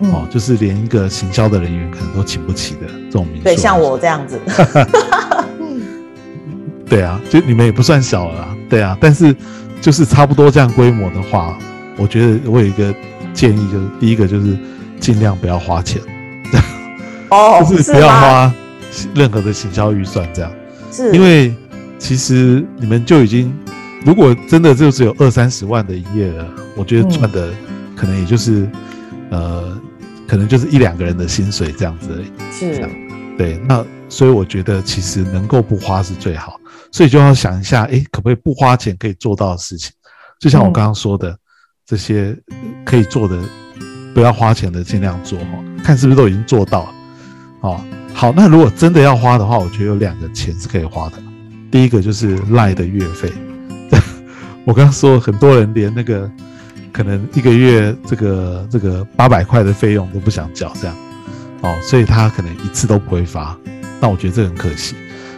[0.00, 4.40] 哦，嗯，就是连一个行销的人员可能都请不起的这种民宿，对，像我这样子，
[6.90, 9.32] 对啊，就你们也不算小了啦，对啊，但是
[9.80, 11.56] 就是差不多这样规模的话，
[11.96, 12.92] 我觉得我有一个
[13.32, 14.58] 建议，就是第一个就是
[14.98, 16.02] 尽量不要花钱，
[17.30, 18.08] 哦，就是不要？
[18.08, 18.52] 花
[19.14, 20.52] 任何的行销预算，这样，
[20.90, 21.54] 是，因为
[21.98, 23.54] 其实你们就已经，
[24.04, 27.50] 如果真的就只有二三十万的营业额，我觉得赚的
[27.96, 28.68] 可能也就是，
[29.30, 29.80] 呃，
[30.26, 32.52] 可能就是一两个人的薪水这样子而已。
[32.52, 32.88] 是，
[33.36, 36.58] 对，那所以我觉得其实能够不花是最好，
[36.90, 39.92] 所以就要想一下，诶，可不可以不花钱可以做到的事情？
[40.38, 41.36] 就像我嗯刚刚说的，
[41.86, 43.38] 这些呃可以做的，
[44.14, 46.94] 不要花钱的尽量做哈，看是不是都已经做到了。
[47.60, 47.80] 哦，
[48.12, 51.16] 好，那如果真的要花的话，我觉得有两个钱是可以花的。
[51.70, 53.32] 第一个就是赖的月费，
[54.66, 56.30] 我刚刚说很多人连那个
[56.92, 60.96] 可能一个月这个这个八百块的费用都不想缴，这样。
[61.62, 63.56] 哦，所以他可能一次都不会发，
[64.00, 64.96] 那我觉得这很可惜，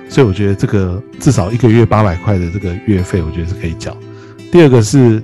[0.08, 3.96] 所以我觉得这个至少一个月八百块的这个月费，我觉得是可以缴。
[4.50, 5.22] 第二个是，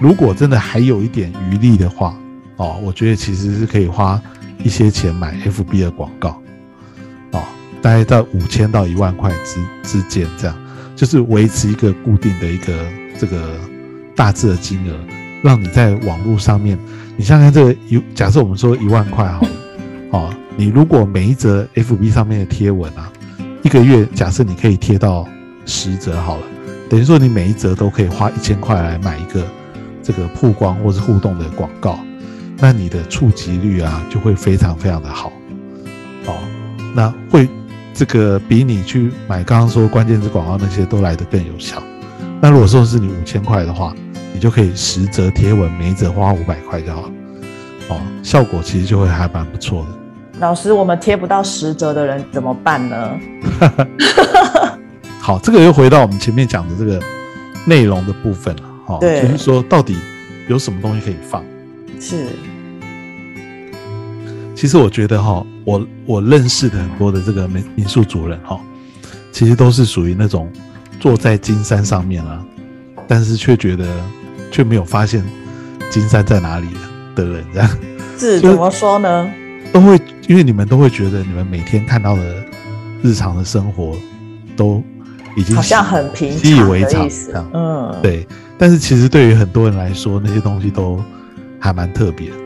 [0.00, 2.16] 如果真的还有一点余力的话，
[2.56, 4.20] 哦，我觉得其实是可以花
[4.62, 6.40] 一些钱买 FB 的广告，
[7.82, 10.56] 大概在五千到一万块之之间，这样
[10.94, 12.72] 就是维持一个固定的一个
[13.18, 13.58] 这个
[14.14, 14.94] 大致的金额，
[15.42, 16.78] 让你在网络上面，
[17.16, 19.48] 你想想看这个一，假设我们说一万块好了。
[20.12, 23.12] 哦，你如果每一则 FB 上面的贴文啊，
[23.62, 25.26] 一个月假设你可以贴到
[25.64, 26.42] 十则好了，
[26.88, 29.44] 等于说你每一则都可以花一千块来买一个
[30.02, 31.98] 这个曝光或是互动的广告，
[32.58, 35.32] 那你的触及率啊就会非常非常的好。
[36.26, 36.34] 哦，
[36.94, 37.48] 那会
[37.96, 41.82] 这个比你去买刚刚说关键字广告那些都来得更有效。
[42.42, 43.94] 那如果说是你五千块的话，
[44.34, 47.10] 你就可以十折贴文，每一则花五百块就好了。
[47.88, 49.88] 哦，效果其实就会还蛮不错的。
[50.40, 53.10] 老师，我们贴不到十折的人怎么办呢？
[55.18, 57.00] 好，这个又回到我们前面讲的这个
[57.64, 58.62] 内容的部分了。
[58.84, 59.96] 哈、对就是说到底
[60.48, 61.42] 有什么东西可以放？
[61.98, 62.26] 是，
[64.56, 68.58] 其实我觉得哈，我我认识的很多的这个民民宿主人哈，
[69.30, 70.50] 其实都是属于那种
[70.98, 72.42] 坐在金山上面啊，
[73.06, 73.86] 但是却觉得
[74.50, 75.22] 却没有发现
[75.90, 76.68] 金山在哪里
[77.14, 77.68] 的人，这样
[78.18, 79.30] 是怎么说呢？
[79.74, 82.22] 都会，因为你们都会觉得你们每天看到的
[83.02, 83.94] 日常的生活
[84.56, 84.82] 都
[85.36, 87.50] 已经好像很平习以为常这样。
[87.52, 90.98] 嗯，对，但是其实对于很多人来说，那些东西都
[91.60, 92.36] 还蛮特别的，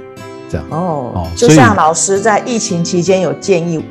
[0.51, 0.67] 这样。
[0.71, 3.83] 哦哦，就像老师在疫情期间有建议，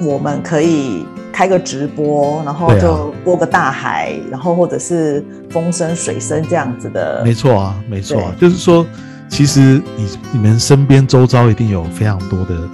[0.00, 7.22] 我们可以开个直播，然后就播个大海，然后或者是风声、水声这样子的。
[7.24, 8.84] 没错啊，没错啊，就是说，
[9.28, 12.68] 其实你你们身边周遭一定有非常多的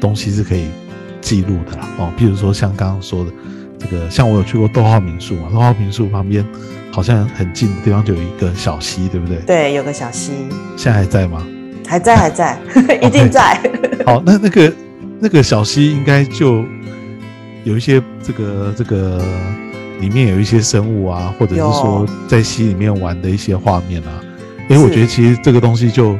[0.00, 0.68] 东西是可以
[1.20, 1.88] 记录的啦。
[1.98, 3.30] 哦，比如说像刚刚说的
[3.78, 6.46] 这个，像我有去过逗号民宿嘛，逗号民宿旁边
[6.92, 9.38] 好像很近的地方就有一个小溪，对不对？
[9.46, 10.32] 对，有个小溪，
[10.76, 11.44] 现在还在吗？
[11.86, 12.58] 还在，还在，
[13.02, 13.60] 一定在。
[14.06, 14.72] 好，那那个
[15.20, 16.64] 那个小溪应该就
[17.64, 19.24] 有一些这个这个
[20.00, 24.20] 里面有一些生物啊，或者是说在溪里面玩的一些画面啊。
[24.68, 26.18] 因为我觉得其实这个东西就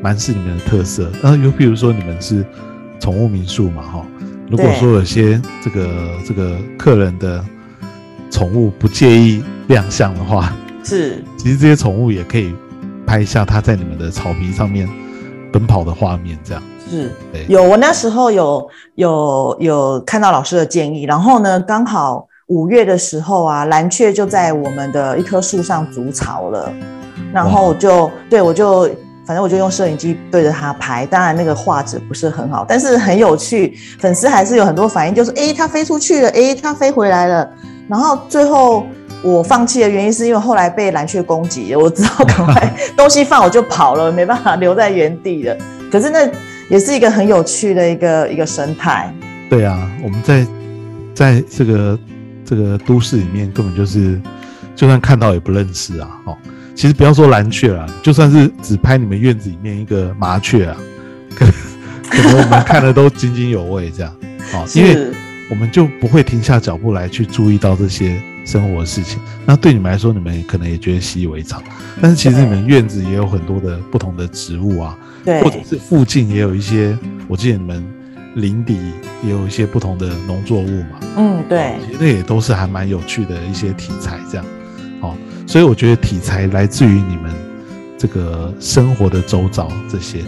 [0.00, 1.10] 蛮是你们的特色。
[1.22, 2.44] 那又比如说你们是
[3.00, 4.06] 宠物民宿嘛，哈，
[4.48, 7.44] 如果说有些这个这个客人的
[8.30, 12.54] 宠物不介意亮相的话，是，其实这些宠物也可以
[13.10, 14.88] 拍一下它在你们的草皮上面
[15.52, 16.62] 奔跑的画面，这样。
[16.88, 17.10] 是。
[17.48, 26.72] 有，我那时候有有有看到老师的建议，然后呢，刚好五月的时候啊，蓝雀就在我们的一棵树上筑巢了，
[27.32, 28.84] 然后我就对我就
[29.26, 37.50] 反正我就用摄影机对着它拍，当然那个画质不是很好，但是很有趣，粉丝还是有很多反应，就是诶，它飞出去了，诶，它飞回来了，
[37.90, 38.86] 然后最后。
[39.22, 45.54] 我放弃的原因是因为后来被蓝雀攻击了，我只好赶快东西放我就跑了，没办法留在原地了。
[45.92, 46.26] 可是那
[46.70, 49.14] 也是一个很有趣的一个一个生态。
[49.50, 50.46] 对啊，我们在
[51.14, 51.98] 在这个
[52.46, 54.18] 这个都市里面，根本就是
[54.74, 56.08] 就算看到也不认识啊。
[56.24, 56.34] 哦，
[56.74, 60.74] 其实不要说蓝雀啦，就算是只拍你们院子里面一个麻雀啊，
[61.36, 61.44] 可
[62.08, 64.10] 可能我们看的都津津有味这样。
[64.54, 65.12] 哦，因为是
[65.50, 69.18] 我们就不会停下脚步来去注意到这些生活的事情。
[69.44, 71.62] 那对你们来说，你们可能也觉得习以为常，
[72.00, 75.42] 但是其实你们院子也有很多的不同的植物啊，对。
[75.42, 76.96] 或者是附近也有一些，
[77.28, 77.84] 我记得你们
[78.36, 78.78] 林底
[79.24, 84.46] 也有一些不同的农作物嘛，嗯，对，其实那也都是还蛮有趣的一些题材，这样，
[85.00, 85.16] 哦，
[85.48, 87.34] 所以我觉得题材来自于你们
[87.98, 90.20] 这个生活的周遭这些，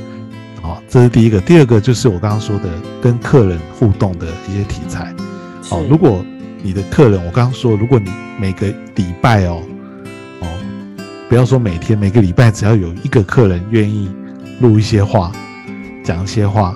[0.63, 1.41] 好，这是第一个。
[1.41, 2.71] 第二个就是我刚刚说的
[3.03, 5.15] 跟客人互动的一些题材，
[5.71, 6.25] 哦，如果
[6.63, 9.61] 你的客人，我刚刚说，如果你每个礼拜哦，
[10.41, 10.47] 哦，
[11.29, 14.09] 不要说每天，每个礼拜只要有一个客人愿意
[14.61, 15.33] 录一些话，
[16.05, 16.75] 讲一些话。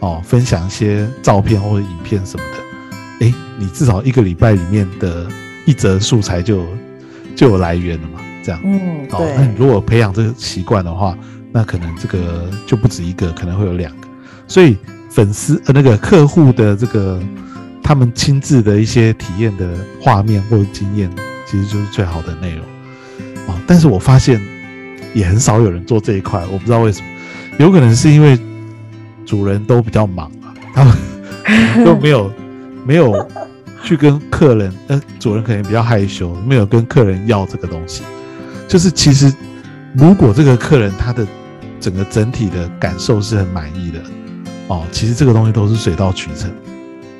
[0.00, 5.26] 哦，分享一些照片或者影片什么的，哎，你至少一个礼拜里面的
[5.64, 6.66] 一则素材就
[7.34, 8.20] 就有来源了嘛？
[8.44, 11.16] 这样，嗯，哦，那你如果培养这个习惯的话，
[11.56, 14.06] 那可能这个就不止一个，可能会有两个。
[14.46, 14.76] 所以
[15.10, 17.18] 粉丝呃那个客户的这个
[17.82, 19.66] 他们亲自的一些体验的
[19.98, 21.10] 画面或者经验，
[21.46, 22.60] 其实就是最好的内容
[23.48, 23.58] 啊。
[23.66, 24.38] 但是我发现
[25.14, 27.06] 也很少有人做这一块，我不知道为什么，
[27.58, 28.38] 有可能是因为。
[29.28, 30.94] 主人都比较忙啊，他们
[31.84, 32.32] 都没有
[32.86, 33.28] 没有
[33.82, 38.04] 去跟客人，呃，主人可能比较害羞，没有跟客人要这个东西。
[38.68, 39.34] 就是其实，
[39.94, 41.26] 如果这个客人他的
[41.80, 44.00] 整个整体的感受是很满意的，
[44.68, 46.50] 哦，其实这个东西都是水到渠成。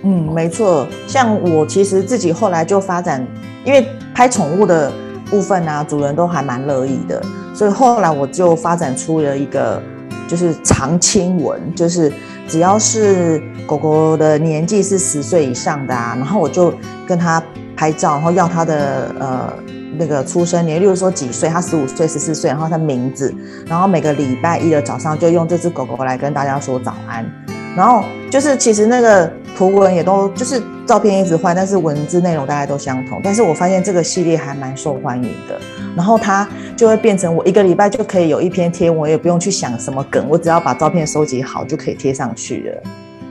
[0.03, 0.87] 嗯，没错。
[1.07, 3.27] 像我其实自己后来就发展，
[3.64, 4.92] 因为拍宠物的
[5.31, 7.23] 部分啊，主人都还蛮乐意的，
[7.55, 9.83] 所以后来我就发展出了一个。
[10.29, 12.12] 就是常青文，就是
[12.49, 16.75] 只要是狗狗的年纪是十岁以上的啊，然后我就
[17.07, 17.40] 跟他
[17.77, 19.53] 拍照，然后要他的呃
[19.99, 23.35] 那个出生年，例如说几岁，他十五岁、十四岁，然后他名字，
[23.67, 27.25] 然后每个礼拜一的早上就用这只狗狗来跟大家说早安，
[27.77, 35.59] 然后就是其实那个图文也都就是照片一直换，但是文字内容大概都相同，但是我发现这个系列还蛮受欢迎的。
[35.97, 42.83] 然后它就会变成我一个礼拜就可以有一篇贴文，也不用去想什么梗，我只要把照片收集好就可以贴上去了。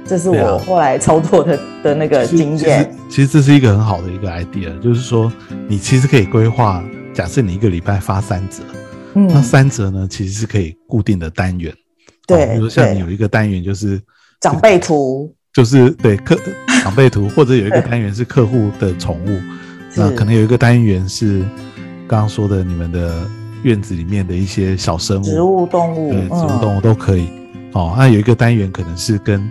[0.06, 2.96] 这是我后来操作的 的那个经验。
[3.10, 5.32] 其实这是一个很好的一个 idea，就是说
[5.68, 8.64] 你其实可以规划，假设你一个礼拜发三折，
[9.16, 11.74] 嗯，那三折呢其实是可以固定的单元。
[12.28, 14.02] 对，比如像你有一个单元就是
[14.42, 16.38] 长辈图，就是对客
[16.84, 19.40] 长辈图，或者有一个单元是客户的宠物，
[19.96, 21.44] 那可能有一个单元是。
[22.08, 23.28] 刚刚说的，你们的
[23.64, 27.28] 院子里面的一些小生物、植物、动物，对，植物、动物都可以。
[27.72, 29.42] 哦，那有一个单元可能是跟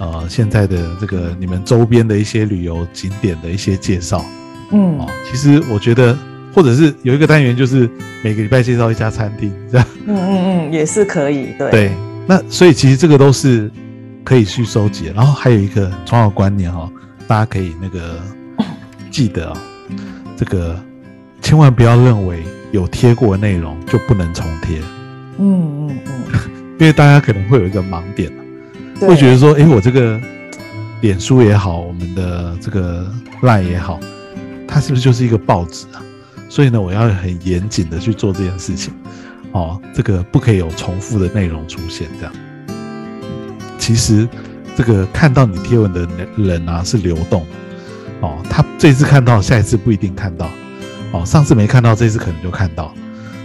[0.00, 4.24] 呃现在的这个你们周边的一些旅游景点的一些介绍。
[4.72, 6.18] 嗯，哦，其实我觉得，
[6.52, 7.88] 或者是有一个单元就是
[8.24, 9.86] 每个礼拜介绍一家餐厅，这样。
[10.06, 11.54] 嗯嗯嗯，也是可以。
[11.56, 11.70] 对。
[11.70, 11.92] 对，
[12.26, 13.70] 那所以其实这个都是
[14.24, 15.12] 可以去收集。
[15.14, 16.90] 然后还有一个重要观念哈，
[17.28, 18.20] 大家可以那个
[19.12, 19.62] 记得啊，
[20.36, 20.76] 这个。
[21.42, 24.78] 千万不要认为有贴过内容就不能重贴，
[25.38, 26.32] 嗯嗯嗯，
[26.78, 28.30] 因为大家可能会有一个盲点，
[29.06, 30.20] 会觉得说，哎，我这个
[31.00, 33.10] 脸书也好，我们的这个
[33.42, 33.98] line 也好，
[34.68, 36.02] 它是不是就是一个报纸啊？
[36.48, 38.92] 所以呢，我要很严谨的去做这件事情，
[39.52, 42.32] 哦，这个不可以有重复的内容出现，这样。
[43.78, 44.28] 其实
[44.76, 47.46] 这个看到你贴文的人啊是流动，
[48.20, 50.50] 哦，他这次看到，下一次不一定看到。
[51.12, 52.94] 哦，上次没看到，这次可能就看到。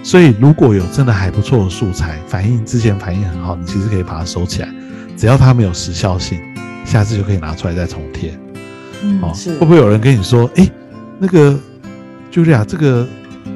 [0.03, 4.69] 所以如果有真的还不错的素材，反应之前反应很好，你其实可以把它收起来。
[5.17, 6.39] 只要它没有时效性，
[6.85, 8.37] 下次就可以拿出来再重贴。
[9.03, 9.51] 嗯，是。
[9.53, 10.69] 会不会有人跟你说，哎，
[11.19, 11.57] 那个
[12.31, 13.07] Julia，这个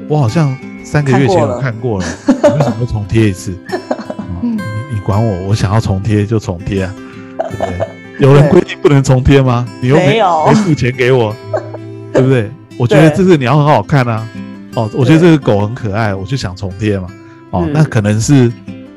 [0.08, 3.56] 我好像三个月前有看过了，为什么重贴一次？
[4.42, 4.48] 你
[4.92, 6.94] 你管我，我想要重贴就重贴啊，
[7.38, 7.88] 对不对？
[8.26, 9.66] 有人规定不能重贴吗？
[9.80, 11.34] 你又没没付钱给我，
[12.12, 12.50] 对不对？
[12.78, 14.26] 我觉得这个鸟很好看啊，
[14.74, 17.08] 哦，我觉得这个狗很可爱，我就想重贴嘛，
[17.50, 18.50] 哦，那可能是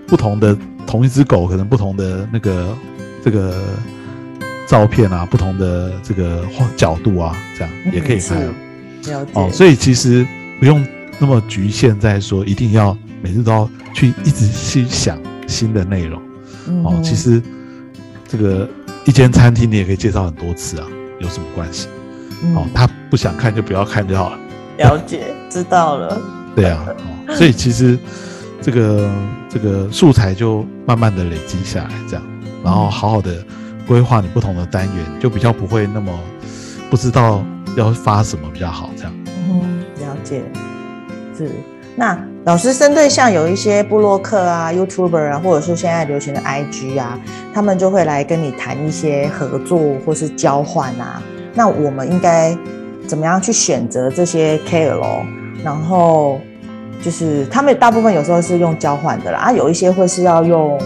[0.08, 2.77] 不同的同一只狗，可能不同的那个
[3.23, 3.63] 这个
[4.67, 8.47] 照片啊，不同的这个角度啊，这样也可以拍，
[9.33, 10.25] 哦，所以其实
[10.59, 10.85] 不用
[11.19, 15.17] 那么局限在说一定要每次都要去一直去想
[15.47, 16.21] 新的内容，
[16.83, 17.41] 哦，其实
[18.27, 18.69] 这个
[19.05, 20.88] 一间餐厅你也可以介绍很多次啊，
[21.19, 21.88] 有什么关系？
[22.55, 24.39] 哦，他不想看就不要看就好了。
[24.77, 26.21] 了解，知道了。
[26.55, 27.97] 对啊，哦，所以其实
[28.64, 29.09] 这个
[29.49, 32.24] 这个素材就慢慢的累积下来，这样，
[32.64, 33.43] 然后好好的
[33.86, 36.18] 规划你不同的单元，就比较不会那么
[36.89, 37.43] 不知道
[37.76, 39.14] 要发什么比较好，这样。
[39.49, 40.41] 嗯，了解。
[41.38, 41.51] 是，
[41.97, 47.20] 那老师针对像有一些布洛克啊、YouTuber 啊，或者是现在流行的 IG 啊，
[47.53, 51.22] 他们就会来跟你谈一些合作或是交换啊。
[51.53, 52.57] 那我们应该
[53.07, 55.26] 怎么样去选择这些 KOL？
[55.64, 56.39] 然后
[57.04, 60.80] 就是他们大部分有时候是用交换的啦，啊，有一些会是要用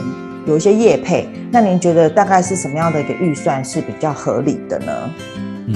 [0.47, 4.91] 有一些业配，那您觉得大概是什么样的一个预算是比较合理的呢？
[5.67, 5.75] 嗯，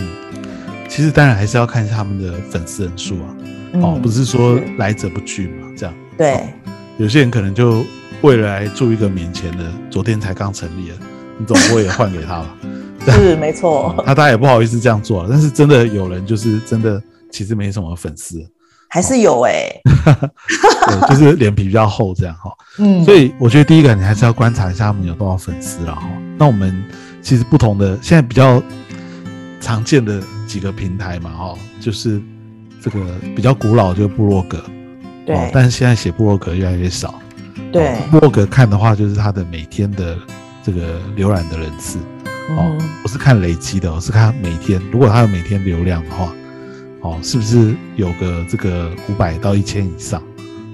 [0.89, 3.35] 其实当然还是要看一下他们的粉丝人数啊，
[3.83, 5.93] 哦，不是说来者不拒嘛，这样。
[6.17, 6.41] 对，
[6.97, 7.85] 有些人可能就
[8.21, 10.95] 为了来住一个免钱的，昨天才刚成立的，
[11.37, 12.57] 你总不会也换给他吧？
[13.13, 18.43] 是没错，他大家也不好意思这样做，但是真的有人就是真的其实没什么粉丝。
[18.93, 19.71] 还是有哎，
[20.85, 22.51] 对，就是脸皮比较厚这样哈。
[22.77, 26.03] 嗯，所以我觉得第一个你还是要观察一下他们有多少粉丝了哈。
[26.37, 26.83] 那我们
[27.21, 28.61] 其实不同的现在比较
[29.61, 32.21] 常见的几个平台嘛哈，就是
[32.81, 32.99] 这个
[33.33, 34.61] 比较古老就是部落格，
[35.25, 37.15] 对，但是现在写部落格越来越少，
[37.71, 40.17] 对，部落格看的话就是他的每天的
[40.61, 41.97] 这个浏览的人次，
[42.57, 46.29] 哦，不是看累积的，我是看每天，如果他有每天流量的话。
[47.01, 50.21] 哦，是不是有个这个五百到一千以上，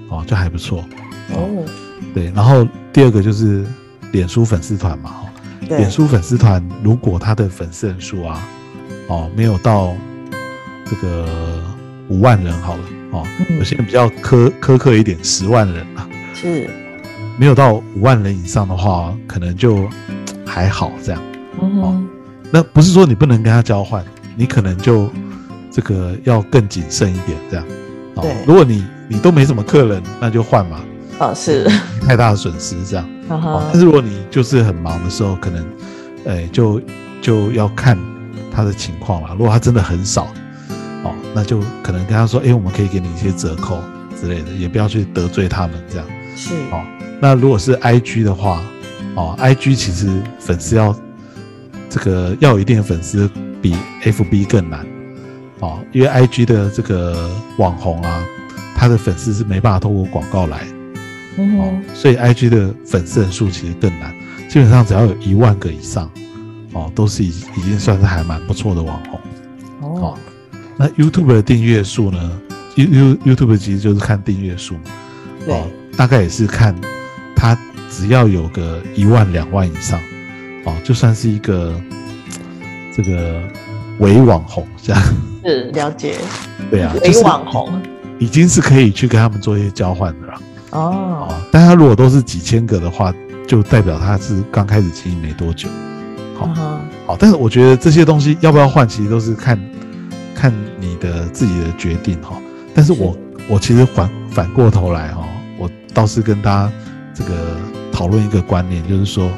[0.08, 0.84] 哦，就还不错。
[1.32, 1.64] 哦。
[2.14, 3.66] 对，然后第二个就是
[4.12, 5.26] 脸书粉丝团嘛，哈，
[5.68, 8.48] 脸书粉丝团如果他的粉丝人数啊，
[9.08, 9.94] 哦，没有到
[10.86, 11.62] 这个
[12.08, 13.26] 五万人好了，哦，
[13.58, 16.68] 有些人比较苛苛刻一点，十万人啊，是，
[17.36, 19.88] 没有到五万人以上的话，可能就
[20.46, 21.22] 还好这样。
[21.58, 22.02] 哦，
[22.50, 24.04] 那不是说你不能跟他交换，
[24.36, 25.10] 你可能就。
[25.78, 27.64] 这个要更谨慎一点，这样。
[28.16, 30.80] 对，如果你你都没什么客人，那就换嘛。
[31.20, 31.68] 哦，是。
[32.04, 33.08] 太大的损失，这样。
[33.30, 35.64] 但是如果你就是很忙的时候，可能，
[36.26, 36.82] 哎，就
[37.22, 37.96] 就要看
[38.52, 39.28] 他的情况了。
[39.38, 40.24] 如果他真的很少，
[41.04, 43.78] 哦，那就可能跟他说，哎，我们可以给你一些折扣
[44.20, 46.06] 之类的，也不要去得罪他们，这样。
[46.34, 46.54] 是。
[46.72, 46.82] 哦，
[47.20, 48.60] 那如果是 I G 的话，
[49.14, 50.08] 哦，I G 其实
[50.40, 50.92] 粉丝要
[51.88, 53.30] 这个要有一定的粉丝，
[53.62, 54.84] 比 F B 更难。
[55.60, 58.24] 哦，因为 I G 的这个网红啊，
[58.76, 60.66] 他的粉丝是没办法透过广告来，
[61.36, 64.14] 哦，所以 I G 的粉丝人数其实更难。
[64.48, 66.10] 基本上只要有一万个以上，
[66.72, 69.20] 哦，都是已已经算是还蛮不错的网红。
[69.80, 70.18] 哦，
[70.76, 72.40] 那 YouTube 的订阅数呢
[72.76, 74.76] ？You You YouTube 其实就是看订阅数，
[75.46, 76.74] 哦，大概也是看
[77.34, 77.58] 他
[77.90, 80.00] 只要有个一万两万以上，
[80.64, 81.74] 哦，就算是一个
[82.96, 83.42] 这个
[83.98, 85.02] 伪网红这样。
[85.44, 86.16] 是了解，
[86.70, 87.80] 对啊，伪网红
[88.18, 90.34] 已经是可以去跟他们做一些交换的了。
[90.70, 93.14] 哦，但他如果都是几千个的话，
[93.46, 95.68] 就代表他是刚开始经营没多久。
[96.36, 96.46] 好，
[97.06, 99.58] 好，但是我觉得这些东西要不要换，其实都是看
[100.34, 102.36] 看你的自己的决定哈。
[102.74, 103.16] 但是我
[103.48, 105.26] 我其实反反过头来哈，
[105.58, 106.72] 我倒是跟大家
[107.14, 107.56] 这个
[107.90, 109.30] 讨论一个观念，就是说，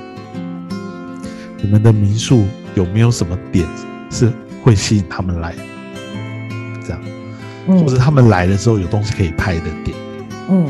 [1.62, 2.44] 你们的民宿
[2.74, 3.66] 有没有什么点
[4.10, 4.32] 是
[4.62, 5.54] 会吸引他们来？
[6.82, 7.00] 这样，
[7.66, 9.96] 或者他们来的时候有东西可以拍的点，
[10.48, 10.66] 嗯，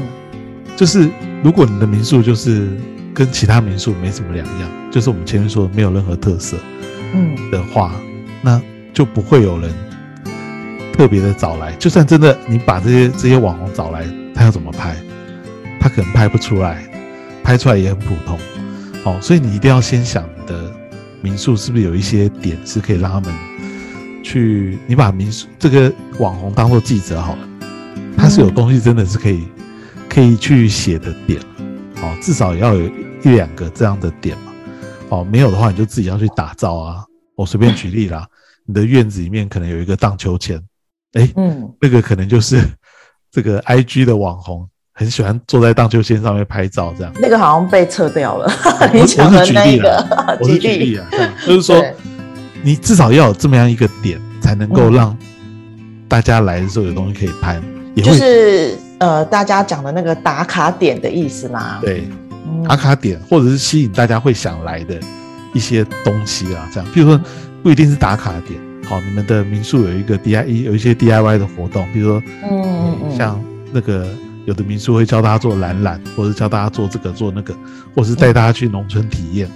[0.76, 1.08] 就是
[1.42, 2.68] 如果你的民宿就是
[3.14, 6.58] 跟其他民宿没什么两样，就是我们前面说的没有任何特色，
[7.14, 7.92] 嗯的话，
[8.42, 8.60] 那
[8.92, 9.72] 就不会有人
[10.92, 11.72] 特别的找来。
[11.76, 14.94] 就算真的你把这些这些网红找来，他要怎么拍？
[15.80, 16.84] 他可能拍不出来，
[17.42, 18.38] 拍出来也很普通。
[19.04, 20.70] 哦，所以你一定要先想你的
[21.22, 23.49] 民宿是不是有一些点是可以让他们。
[24.22, 27.48] 去，你把民宿这个网红当做记者好了，
[28.16, 29.46] 他是有东西真的是可以
[30.08, 31.40] 可以去写的点，
[32.02, 32.86] 哦，至少也要有
[33.22, 34.52] 一两个这样的点嘛，
[35.08, 37.04] 哦，没有的话你就自己要去打造啊。
[37.34, 38.26] 我随便举例啦，
[38.66, 40.62] 你的院子里面可能有一个荡秋千，
[41.14, 42.62] 哎，嗯，那个可能就是
[43.32, 47.12] 这个 I G 的网红很喜欢坐在荡秋千上面拍照这样。
[47.20, 48.46] 那个好像被撤掉了，
[48.92, 51.08] 我是举例了，我是举例啊，
[51.46, 51.82] 就是说。
[52.62, 55.16] 你至少要有这么样一个点，才能够让
[56.08, 57.60] 大家来的时候有东西可以拍，
[57.94, 61.78] 也就是呃，大家讲的那个打卡点的意思嘛。
[61.80, 62.08] 对，
[62.68, 64.98] 打卡点或者是吸引大家会想来的
[65.54, 67.20] 一些东西啊，这样，比如说
[67.62, 73.40] 不一定是打卡点，好，你们的民宿有一个 D I E 有一些 D I Y 的活动，比如说，嗯嗯，像
[73.72, 74.06] 那个
[74.44, 77.54] 有的民宿会教大家做懒懒，或者教大家做这个做那个，
[77.94, 79.48] 或是带大家去农村体验。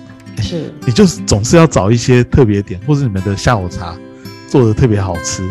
[0.42, 3.94] 是，你就是总是要找一些特别点，或是你们的下午茶
[4.48, 5.42] 做的特别好吃，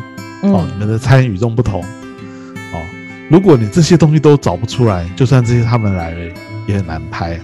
[0.44, 2.82] 哦，你们的餐与众不同，哦，
[3.30, 6.34] 如果你这些东西都找不出来，就算这些他们来了
[6.68, 7.40] 也很难拍，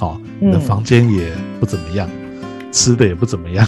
[0.00, 2.08] 哦，你的房间也不怎么样，
[2.72, 3.66] 吃的也不怎么样，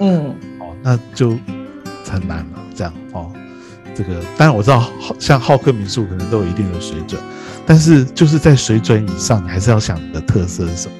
[0.00, 1.30] 嗯，哦，那就
[2.04, 3.32] 很难了，这样哦，
[3.94, 4.88] 这个当然我知道，
[5.18, 7.20] 像好客民宿可能都有一定的水准，
[7.66, 10.94] 但是就是在水准以上，你还是要想你的特色是什么，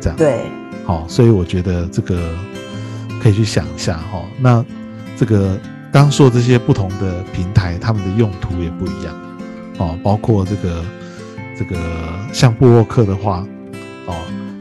[0.00, 0.16] 这样。
[0.16, 0.42] 对。
[0.84, 2.34] 好，所以我觉得这个
[3.22, 4.22] 可以去想一下哈。
[4.38, 4.64] 那
[5.16, 5.58] 这个
[5.92, 9.14] 刚说这些不同的平台，他们的用途也不一样
[9.78, 9.98] 哦。
[10.02, 10.84] 包括这个
[11.58, 11.78] 这个
[12.32, 13.46] 像布洛克的话，
[14.06, 14.14] 哦，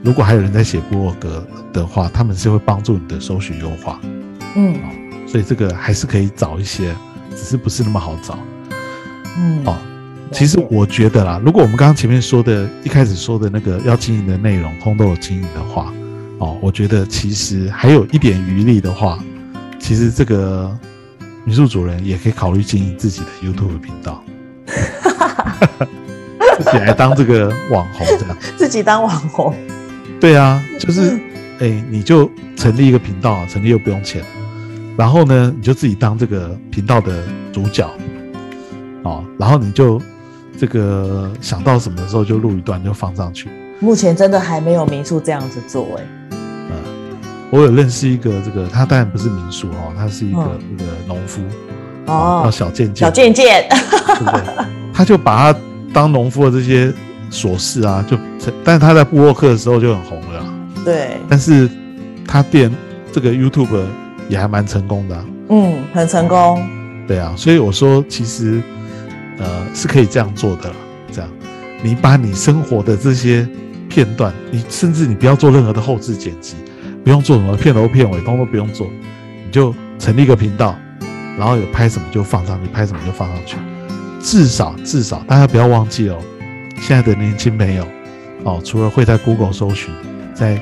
[0.03, 3.99] 如果还有人在写布洛格的话，他们是会帮助你的搜寻优化，
[4.55, 4.76] 嗯
[5.28, 6.95] 所以这个还是可以找一些，
[7.36, 8.38] 只是不是那么好找。
[9.38, 9.78] 嗯，哦
[10.32, 15.91] 其实我觉得啦，如果我们刚刚前面说的，一开始说的那个要经营的内容，通都有经营的话，
[16.40, 19.20] 哦，我觉得其实还有一点余力的话，
[19.80, 20.76] 其实这个
[21.46, 24.24] 民宿主人也可以考虑经营自己的 YouTube 频道，
[26.58, 28.38] 自己来当这个网红这样。
[28.58, 29.54] 自己当网红，
[30.20, 31.20] 对啊，就是
[31.60, 34.24] 哎、你就成立一个频道，成立又不用钱，
[34.98, 37.90] 然后呢，你就自己当这个频道的主角，
[39.04, 40.02] 哦，然后你就
[40.58, 43.50] 这个想到什么的时候就录一段就放上去。
[43.82, 46.18] 目前真的还没有民宿这样子做哎、嗯，
[47.52, 50.78] 我有认识一个这个，他当然不是民宿哦，他是一个嗯。
[50.78, 51.41] 那个农夫，
[52.06, 52.41] 哦。
[52.45, 54.66] 叫小健健，小健健，对不对？
[54.93, 55.60] 他就把他
[55.93, 56.93] 当农夫的这些
[57.32, 58.18] 琐事啊，就
[58.64, 60.39] 但是他在布洛克的时候就很红了。
[60.39, 60.45] 啦，
[60.86, 61.70] 对，但是
[62.28, 62.72] 他店
[63.12, 63.84] 这个 YouTube
[64.28, 66.64] 也还蛮成功的、啊，嗯，很成功，
[67.08, 68.62] 对啊，所以我说其实
[69.39, 70.76] 呃是可以这样做的啦，
[71.12, 71.30] 这样。
[71.82, 73.47] 你把你生活的这些
[73.88, 76.56] 片段，你甚至你不要做任何的后置剪辑，
[77.10, 78.88] 不用做什么片头片尾，通通不用做，
[79.43, 80.76] 你就成立一个频道，
[81.39, 83.57] 然后有拍什么就放上去，拍什么就放上去，
[84.22, 86.20] 至少至少大家不要忘记哦，
[86.80, 87.84] 现在的年轻朋友
[88.43, 89.91] 哦，除了会在 Google 搜寻，
[90.36, 90.62] 在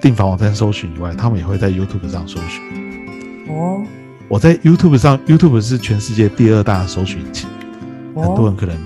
[0.00, 2.60] 订房网站搜寻以外，他们也会在 YouTube 上搜寻。
[3.48, 3.84] 哦
[4.26, 7.48] 我在 YouTube 上，YouTube 是全世界第二大的搜寻引擎，
[8.16, 8.76] 很多哦，人可能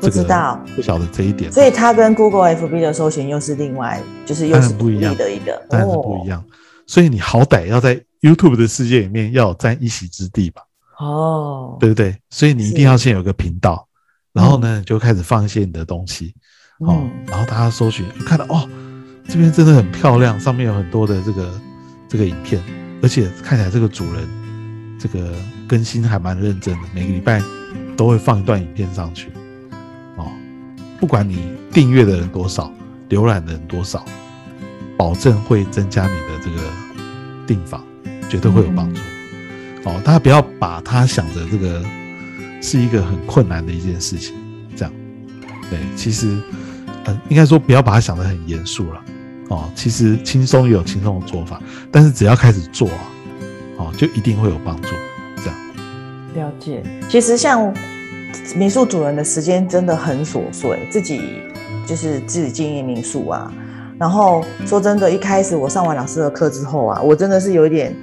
[0.00, 6.42] 不这个知道，不晓得这一点，所以它跟 Google FB 的搜寻又是另外，就是又是不一样的一个，但是不一样。
[6.86, 10.62] 所以你好歹要在 YouTube 的世界里面要有占一席之地吧，
[10.98, 12.16] 哦，对不对？
[12.30, 13.86] 所以你一定要先有个频道，
[14.32, 16.34] 然后呢，你就开始放一些你的东西，
[16.80, 18.66] 哦嗯，然后大家搜寻看到哦，
[19.28, 21.60] 这边真的很漂亮，上面有很多的这个
[22.08, 22.62] 这个影片，
[23.02, 24.26] 而且看起来这个主人
[24.98, 25.32] 这个
[25.68, 27.42] 更新还蛮认真的，每个礼拜
[27.96, 29.37] 都会放一段影片上去，哦，
[30.98, 32.72] 不管你订阅的人多少，
[33.08, 34.04] 浏览的人多少，
[34.96, 36.68] 保证会增加你的这个
[37.46, 37.84] 订房，
[38.28, 39.00] 绝对会有帮助。
[39.84, 41.82] 哦，大家不要把它想着这个
[42.60, 44.34] 是一个很困难的一件事情，
[44.76, 44.92] 这样，
[45.70, 46.36] 对，其实，
[47.04, 49.00] 呃，应该说不要把它想得很严肃了，
[49.48, 53.00] 哦，其实轻松也有轻松的做法，但是只要开始做啊，
[53.78, 54.88] 哦，就一定会有帮助，
[55.36, 55.56] 这样，
[56.34, 56.82] 了解。
[57.08, 57.72] 其实像
[58.56, 61.42] 民宿主人的时间真的很琐碎，自己
[61.86, 63.52] 就是自己经营民宿啊。
[63.98, 67.94] 然后说真的，一开始我上完老师的课之后啊，我真的是有一点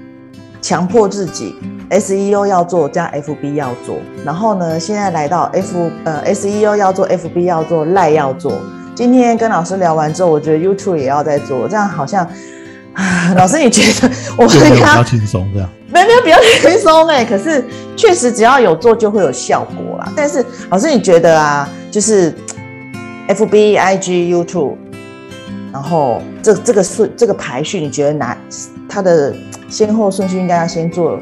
[0.62, 1.56] 强迫自己
[1.90, 8.60] ，SEO 要做加 FB 要做，然后呢，现在来到 F 呃 SEO 要做，FB 要做，赖要做。
[8.94, 12.28] 今天跟老师聊完之后，我觉得 YouTube 也要在做，这样好像
[12.94, 15.70] 啊， 老师你觉得我就没有比较轻松这样。
[15.96, 17.64] 没有没有比较轻松哎，可是
[17.96, 20.12] 确实只要有做就会有效果啦。
[20.14, 22.34] 但是老师你觉得啊，就是
[23.28, 24.76] F B I G YouTube，
[25.72, 28.38] 然后这这个顺这个排序，你觉得哪
[28.90, 29.34] 它的
[29.70, 31.18] 先后顺序应该要先做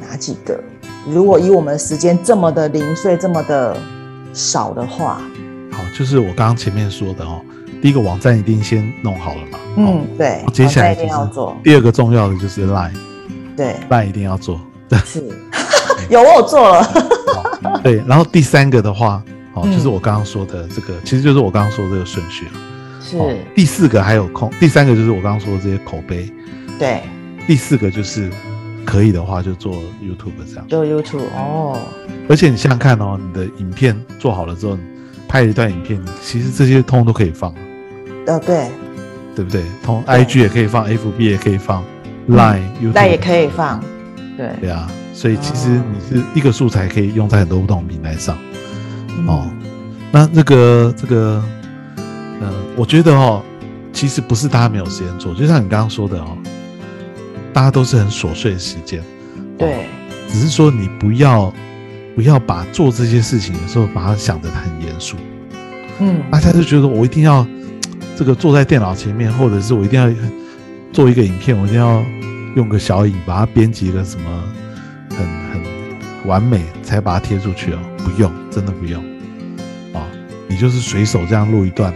[0.00, 0.58] 哪几个？
[1.06, 3.76] 如果以我们时间这么的零碎，这么的
[4.32, 5.20] 少的话，
[5.70, 7.42] 好，就是我刚刚前面说的哦，
[7.82, 13.13] 第一个网站一定先弄好了嘛，嗯哦，，对，接下来一定要就是做，第二个重要的就是 Line，Line
[13.56, 14.60] 对，一定要做，
[15.04, 15.24] 是。
[16.10, 16.86] 有我有做了，
[17.82, 19.22] 对，然后第三个的话，
[19.54, 19.72] 哦，嗯。
[19.72, 22.52] 就是我刚刚说的这个，其实就是我刚刚说的这个顺序了。
[23.00, 26.30] 是，哦，第四个还有空，第三个就是我刚刚说的这些口碑，
[26.78, 27.02] 对，
[27.46, 28.30] 第四个就是
[28.84, 30.66] 可以的话就做 YouTube 这样。
[30.68, 31.78] 做 YouTube 哦，
[32.28, 34.82] 而且你想想看哦，你的影片做好了之后，你
[35.26, 37.54] 拍一段影片，其实这些通通都可以放，
[38.26, 38.68] 呃，对，
[39.34, 39.62] 对不对？
[39.82, 41.82] 通对 IG 也可以放，FB 也可以放
[42.28, 42.62] ，Line、
[42.94, 43.82] 那也可以放，
[44.36, 48.36] 对，对啊，所以其实哦你是一个素材可以用在很多不同平台上。
[49.16, 49.26] 嗯。
[49.26, 49.46] 哦，
[50.12, 51.42] 那这个这个，
[52.40, 53.42] 呃，我觉得哦，
[53.92, 56.36] 其实不是大家没有时间做，就像你刚刚说的哦，
[57.52, 59.02] 大家都是很琐碎的时间，
[59.58, 59.86] 对，
[60.28, 61.52] 只是说你不要
[62.14, 65.16] 不要把做这些事情的时候把它想得很严肃，
[66.00, 67.46] 嗯，大家就觉得我一定要
[68.16, 70.08] 这个坐在电脑前面，或者是我一定要
[70.94, 72.04] 做一个影片，我一定要
[72.54, 74.44] 用个小影把它编辑个什么
[75.10, 75.60] 很很
[76.24, 79.02] 完美才把它贴出去哦，不用，真的不用
[79.92, 80.06] 啊、
[80.48, 81.92] 你就是随手这样录一段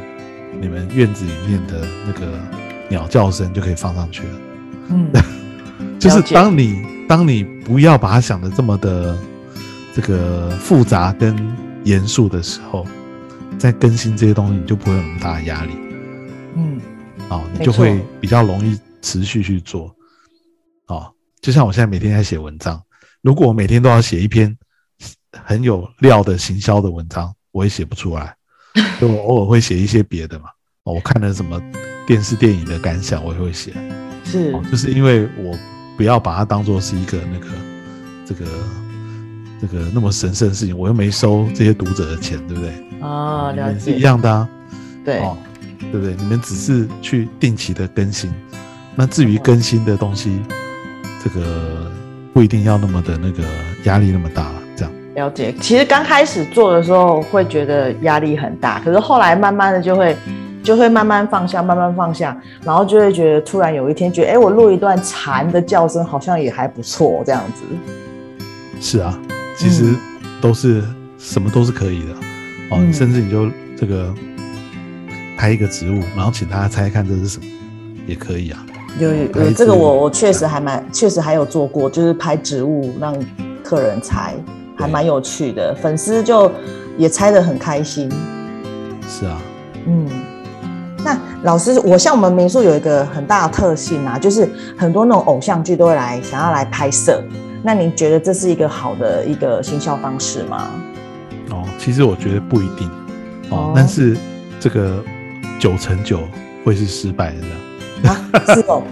[0.60, 2.40] 你们院子里面的那个
[2.88, 4.30] 鸟叫声就可以放上去了。
[4.88, 5.12] 嗯，
[6.00, 9.16] 就是当你当你不要把它想的这么的
[9.94, 11.36] 这个复杂跟
[11.84, 12.84] 严肃的时候，
[13.58, 15.70] 在更新这些东西，你就不会有那么大的压力。
[16.56, 16.80] 嗯，
[17.28, 19.94] 啊，你就会比较容易持续去做。
[20.86, 22.82] 啊，就像我现在每天在写文章，
[23.20, 24.56] 如果我每天都要写一篇
[25.44, 28.34] 很有料的行销的文章，我也写不出来。
[28.98, 30.46] 所以我偶尔会写一些别的嘛。
[30.84, 31.60] 哦，我看了什么
[32.06, 33.72] 电视电影的感想，我也会写。
[34.24, 35.58] 是哦，就是因为我
[35.96, 37.46] 不要把它当做是一个那个
[38.24, 38.46] 这个
[39.60, 42.72] 这个那么神圣的事情，我又没收这些读者的钱，对不对？
[43.00, 44.48] 哦，了解是一，样的啊，
[45.04, 45.36] 对，哦，
[45.80, 46.14] 对不对？
[46.16, 48.32] 你们只是去定期的更新，
[49.00, 50.42] 那至于更新的东西，
[51.22, 51.88] 这个
[52.34, 53.44] 不一定要那么的那个
[53.84, 54.92] 压力那么大了，这样。
[55.14, 55.54] 了解。
[55.60, 60.16] 其实刚开始做的时候会觉得压力很大，可是后来慢慢的就会
[60.64, 67.62] 就会慢慢放下，慢慢放下，然后就会觉得突然有一天觉得，哎，我录一段蝉的叫声好像也还不错，这样子。
[68.80, 69.16] 是啊，
[69.56, 69.94] 其实
[70.40, 70.82] 都是、
[71.18, 72.12] 什么都是可以的
[72.70, 74.12] 哦，嗯甚至你就这个
[75.36, 77.46] 拍一个植物，然后请大家猜看这是什么，
[78.04, 78.66] 也可以啊。
[78.98, 83.14] 有有这个我我确实还蛮确实还有做过，就是拍植物让
[83.62, 84.34] 客人猜，
[84.76, 86.50] 还蛮有趣的，粉丝就
[86.96, 88.10] 也猜得很开心。
[89.08, 89.40] 是啊，
[89.86, 90.06] 嗯，
[91.04, 97.22] 那老师，我像我们民宿有一个很大的特性啊，就是很多那种偶像剧都会来想要来拍摄。
[97.62, 100.70] 那您觉得这是一个好的一个行销方式吗？
[101.50, 102.88] 哦，其实我觉得不一定
[103.50, 104.16] 哦，哦但是
[104.60, 105.02] 这个
[105.58, 106.20] 九成九
[106.64, 107.67] 会是失败的。
[108.04, 108.16] 啊，
[108.54, 108.82] 是哦，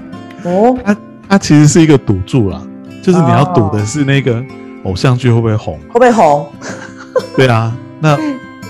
[0.44, 0.96] 哦，它
[1.28, 2.62] 它其实是一个赌注啦，
[3.02, 4.42] 就是你要赌哦的是那个
[4.84, 5.78] 偶像剧会不会红。
[5.88, 6.48] 会不会红？
[7.36, 8.18] 对啊，那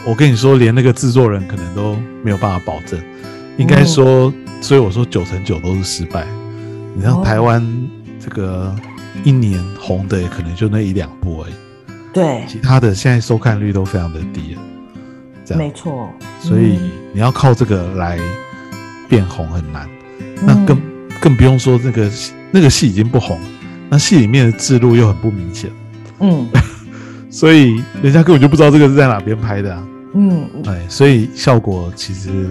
[0.07, 3.01] 我跟你说，连那个制作人可能都没有办法保证。
[3.57, 6.27] 应该说，所以我说九成九都是失败。
[6.95, 7.67] 你像哦台湾
[8.21, 8.75] 这个
[9.25, 11.55] 一年红的，也可能就那一两部而已，
[12.13, 14.61] 对，其他的现在收看率都非常的低了。
[15.45, 16.09] 这样没，错。
[16.41, 18.19] 所以嗯你要靠这个来
[19.09, 19.89] 变红很难。
[20.45, 20.83] 那更嗯
[21.21, 23.39] 更不用说那个戏那个戏已经不红，
[23.89, 25.71] 那戏里面的制度又很不明显，
[26.21, 26.47] 嗯
[27.31, 29.87] 所以人家根本就不知道这个是在哪边拍的啊。
[30.15, 32.51] 嗯哎，所以效果其实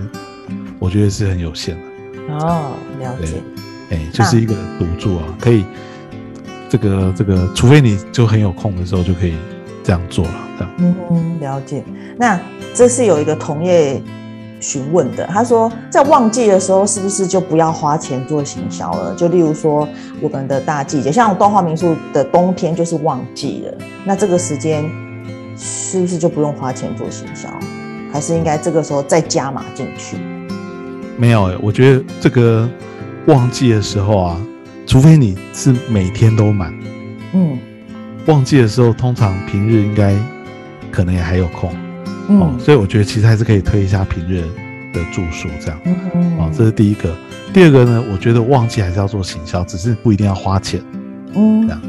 [0.78, 2.36] 我觉得是很有限的。
[2.36, 3.42] 哦，了解。
[3.90, 5.64] 哎，就是一个赌注啊，可以
[6.70, 9.34] 这个这个，除非你就很有空的时候就可以
[9.84, 10.94] 这样做了，这样。
[11.10, 11.84] 嗯，了解。
[12.18, 12.40] 那
[12.74, 14.02] 这是有一个同业
[14.66, 19.14] 询问的，他说在旺季的时候是不是就不要花钱做行销了？
[19.14, 19.88] 就例如说
[20.20, 24.84] 我们的大季节，像东华民宿的冬天就是旺季了，那这个时间
[25.56, 27.48] 是不是就不用花钱做行销？
[28.12, 30.18] 还是应该这个时候再加码进去？
[31.16, 32.68] 没有哎，我觉得这个
[33.28, 34.42] 旺季的时候啊，
[34.88, 36.74] 除非你是每天都满，
[37.34, 37.56] 嗯
[38.26, 40.16] 旺季的时候通常平日应该
[40.92, 41.72] 可能也还有空
[42.28, 44.42] 哦，嗯所以我觉得其实还是可以推一下平日
[44.94, 45.80] 的住宿这样。
[45.86, 46.38] 嗯。
[46.38, 47.16] 哦，这是第一个。
[47.54, 50.82] 第二个呢，我觉得旺季还是要做行销，只是不一定要花钱，
[51.36, 51.68] 嗯。
[51.68, 51.82] 这样。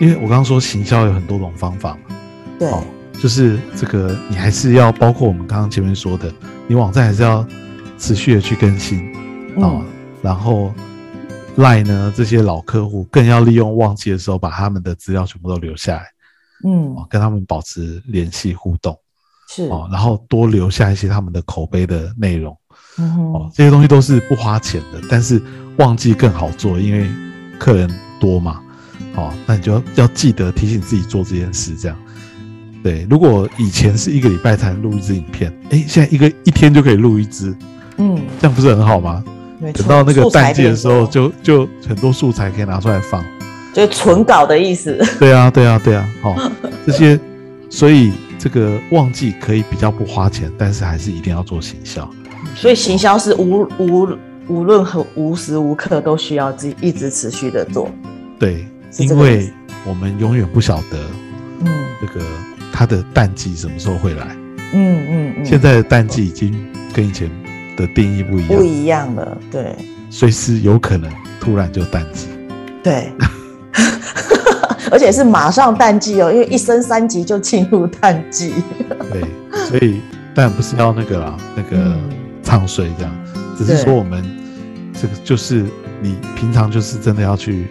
[0.00, 2.16] 因为我刚刚说行销有很多种方法嘛。
[2.58, 2.68] 对。
[2.68, 2.84] 哦，
[3.20, 6.32] 就是这个你还是要包括我们刚刚前面说的，
[6.66, 7.46] 你网站还是要
[7.98, 8.98] 持续的去更新
[9.56, 9.84] 啊、嗯
[10.22, 10.70] 然后
[11.56, 16.04] Line 呢这些老客户更要利用旺季的时候把他们的资料全部都留下来
[16.64, 16.94] 嗯。
[16.94, 18.94] 哦，跟他们保持联系互动
[19.52, 22.56] 是哦，然后多留下一些他们的口碑的内容。
[22.98, 25.42] 嗯哦，这些东西都是不花钱的，但是
[25.78, 27.08] 旺季更好做，因为
[27.58, 27.90] 客人
[28.20, 28.60] 多嘛。
[29.16, 31.96] 哦，那你就要要记得提醒自己做这件事，这样。
[32.80, 37.52] 对，如果以前是一个礼拜才能录一支影片，哎，现在一个一天就可以录一支，
[37.96, 39.22] 嗯，这样不是很好吗？
[39.74, 43.22] 等到那个淡季的时候就，就很多素材可以拿出来放。
[43.74, 44.98] 就是存稿的意思。
[45.18, 46.50] 对啊，对啊，对啊，哦，
[46.86, 47.18] 这些，
[47.68, 52.08] 所以这个旺季可以比较不花钱，但是还是一定要做行销。
[52.56, 54.08] 所以行销是无无
[54.48, 57.90] 无论何无时无刻都需要自己一直持续的做。
[58.38, 58.66] 对，
[58.98, 59.52] 因为
[59.84, 60.98] 我们永远不晓得
[61.60, 61.68] 嗯
[62.00, 62.24] 这个
[62.72, 64.34] 它的淡季什么时候会来。
[64.72, 66.54] 嗯嗯嗯，现在的淡季已经
[66.94, 67.30] 跟以前
[67.76, 69.76] 的定义不一样，不一样了，对
[70.08, 72.26] 随时有可能突然就淡季。
[72.82, 73.12] 对，
[74.90, 78.52] 而且是马上淡季哦，因为一升三级就进入淡季。
[79.12, 79.24] 对，
[79.66, 80.00] 所以
[80.34, 82.10] 当然不是要那个啦，那个嗯
[82.42, 83.12] 唱衰这样，
[83.56, 84.24] 只是说我们
[84.92, 85.64] 这个就是
[86.02, 87.66] 你平常就是真的要去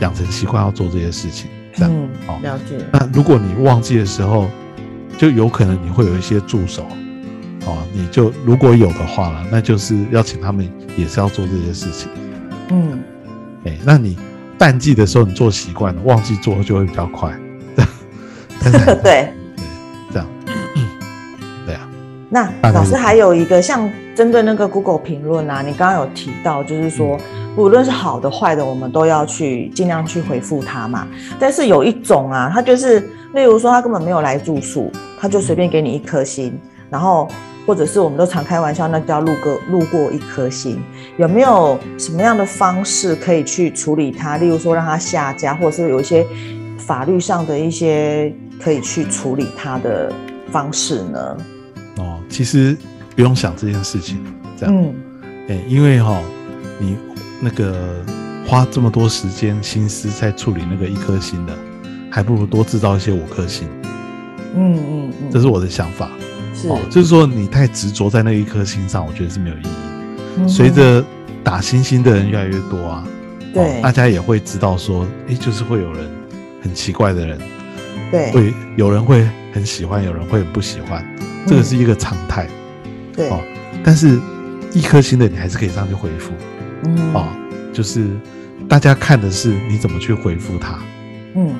[0.00, 1.92] 养成习惯要做这些事情，这样。
[1.92, 2.76] 嗯哦，了解。
[2.92, 4.48] 那如果你忘记的时候，
[5.18, 6.86] 就有可能你会有一些助手，
[7.66, 12.08] 哦，你就如果有的话了，那就是要请他们也是要做这些事情。
[12.70, 12.98] 嗯，
[13.66, 14.16] 哎、那你
[14.60, 17.32] 淡季的时候你做习惯了，旺季做就会比较快。
[18.62, 19.32] 但是还对。
[20.12, 20.26] 这样，
[21.64, 21.88] 对啊，
[22.28, 27.18] 那老师还有一个像这针对那个 Google 评论啊，你刚刚有提到，就是说，
[27.56, 31.08] 无论是好的坏的，我们都要去尽量去回复他嘛。
[31.38, 33.00] 但是有一种啊，他就是，
[33.32, 36.52] 例如说他根本没有来住宿，他就随便给你一颗星，
[36.90, 37.26] 然后
[37.70, 40.82] 或者是我们都常开玩笑，那叫路过路过一颗星。
[41.18, 44.38] 有没有什么样的方式可以去处理它？
[44.38, 46.26] 例如说让它下架，或者是有一些
[46.76, 50.12] 法律上的一些可以去处理它的
[50.50, 51.36] 方式呢？
[51.98, 52.76] 哦，其实。
[53.16, 54.18] 不用想这件事情，
[54.56, 54.94] 这样，
[55.48, 56.22] 哎，因为哈，
[56.78, 56.96] 你
[57.38, 58.02] 那个
[58.46, 61.52] 花这么多时间心思在处理那个一颗星的，
[62.10, 63.68] 还不如多制造一些五颗星。
[64.54, 66.08] 嗯嗯嗯，这是我的想法。
[66.62, 70.48] 是，就是说你太执着在那一颗星上，我觉得是没有意义。
[70.48, 71.04] 随着
[71.42, 73.04] 打星星的人越来越多啊，
[73.52, 76.08] 对，大家也会知道说，哎，就是会有人
[76.62, 77.38] 很奇怪的人，
[78.10, 81.04] 对，会有人会很喜欢，有人会很不喜欢，
[81.46, 82.46] 这个是一个常态。
[83.14, 83.28] 对。
[83.28, 83.40] 哦，
[83.82, 84.20] 但是
[84.72, 86.32] 一颗星的你还是可以上去回复，
[86.84, 87.26] 嗯哦，
[87.72, 88.06] 就是
[88.68, 90.78] 大家看的是你怎么去回复他，
[91.34, 91.52] 嗯，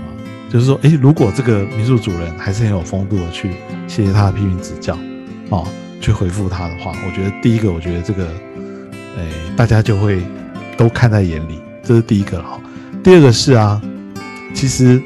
[0.51, 3.53] 就是说，哎，如果这个民宿主人还是很有风度的去
[3.87, 4.99] 谢谢他的批评指教，
[5.49, 5.65] 哦，
[6.01, 8.27] 去回复他的话，我觉得第一个，我觉得这个，
[9.17, 10.21] 哎，大家就会
[10.77, 12.61] 都看在眼里，这是第一个哈。
[13.05, 13.81] 第二个是啊，
[14.53, 15.01] 其实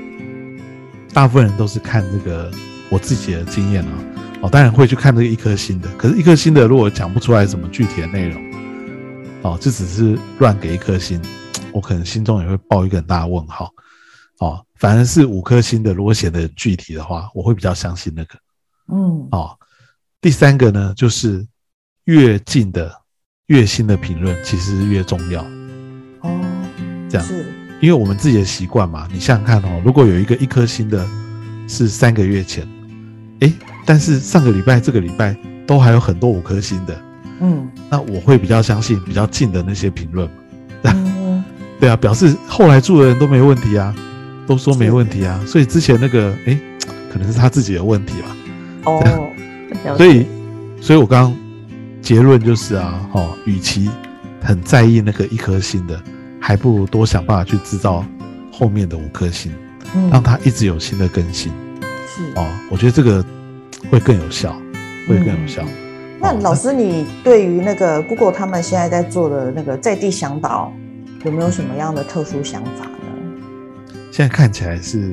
[1.12, 2.50] 大部分人都是看这个
[2.88, 3.92] 我自己的经验啊。
[4.40, 8.42] 哦，当然会去看这个一颗星的，可是，一颗星的如果讲不出来什么具体的内容，
[9.42, 11.20] 哦，这只是乱给一颗星，
[11.70, 13.70] 我可能心中也会抱一个很大的问号。
[14.38, 18.38] 哦，反而是五颗星的，如果写的具体的话，我会比较相信那个。
[18.92, 19.56] 嗯，哦，
[20.20, 21.46] 第三个呢，就是
[22.04, 22.92] 越近的
[23.46, 25.42] 越新的评论其实是越重要。
[26.22, 26.40] 哦，
[27.08, 27.46] 这样是，
[27.80, 29.08] 因为我们自己的习惯嘛。
[29.12, 31.06] 你想想看哦，如果有一个一颗星的，
[31.68, 32.68] 是三个月前，
[33.40, 33.52] 哎。
[33.86, 37.02] 但是上个礼拜、这个礼拜都还有很多五颗星的，
[37.42, 40.26] 嗯，那我会比较相信比较近的那些评论，
[40.84, 41.44] 嗯，
[41.78, 43.94] 对啊，表示后来住的人都没问题啊，
[44.46, 46.58] 都说没问题啊，所以之前那个哎，
[47.12, 48.36] 可能是他自己的问题吧，
[48.84, 49.30] 哦，
[49.96, 50.26] 所以，
[50.80, 51.36] 所以我刚刚
[52.00, 53.90] 结论就是啊，哦，与其
[54.42, 56.00] 很在意那个一颗星的，
[56.40, 58.04] 还不如多想办法去制造
[58.52, 59.52] 后面的五颗星，
[60.10, 61.52] 让它一直有新的更新，
[62.08, 62.22] 是。
[62.36, 63.24] 哦，我觉得这个。
[63.90, 64.56] 会更有效，
[65.06, 65.62] 会更有效。
[66.18, 70.72] 那老师，你对于那个 Google 他们现在在做的那个在地向导，
[71.22, 72.86] 有没有什么样的特殊想法？
[72.86, 72.93] 呢？
[74.14, 75.12] 现在看起来是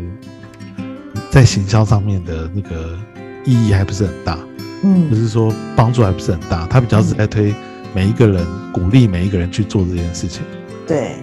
[1.32, 2.95] 在行销上面的那个
[3.43, 4.38] 意义还不是很大，
[4.84, 6.68] 嗯，就是说帮助还不是很大。
[6.68, 7.52] 他比较是在推
[7.95, 10.43] 每一个人，鼓励每一个人去做这件事情。
[10.86, 11.16] 对，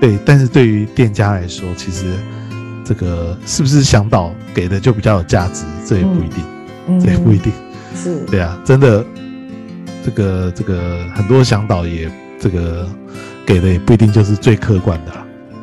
[0.00, 0.16] 对。
[0.24, 2.14] 但是对于店家来说，其实
[2.84, 7.00] 这个是不是向导给的就比较有价值，这也不一定。
[7.00, 7.52] 这也不一定，
[7.96, 9.04] 是对啊，真的，
[10.04, 12.08] 这个这个很多向导也
[12.38, 12.88] 这个
[13.44, 15.12] 给的也不一定就是最客观的，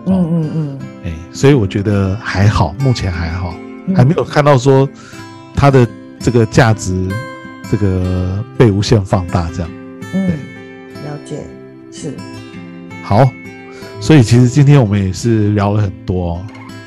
[0.06, 3.54] 嗯嗯嗯，哎，所以我觉得还好，目前还好，
[3.96, 4.88] 还没有看到说
[5.56, 5.88] 它的
[6.20, 7.08] 这个价值
[7.70, 9.70] 这个被无限放大这样，
[10.14, 10.28] 嗯，
[11.04, 11.44] 了解，
[11.92, 12.14] 是
[13.04, 13.28] 好，
[14.00, 16.42] 所以其实今天我们也是聊了很多。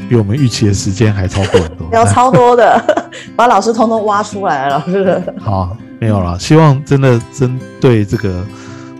[0.07, 2.85] 比我们预期的时间还超过很多， 聊超多的，
[3.35, 5.23] 把老师通通挖出来了，老师。
[5.41, 6.39] 好，没有了。
[6.39, 8.45] 希望真的针对这个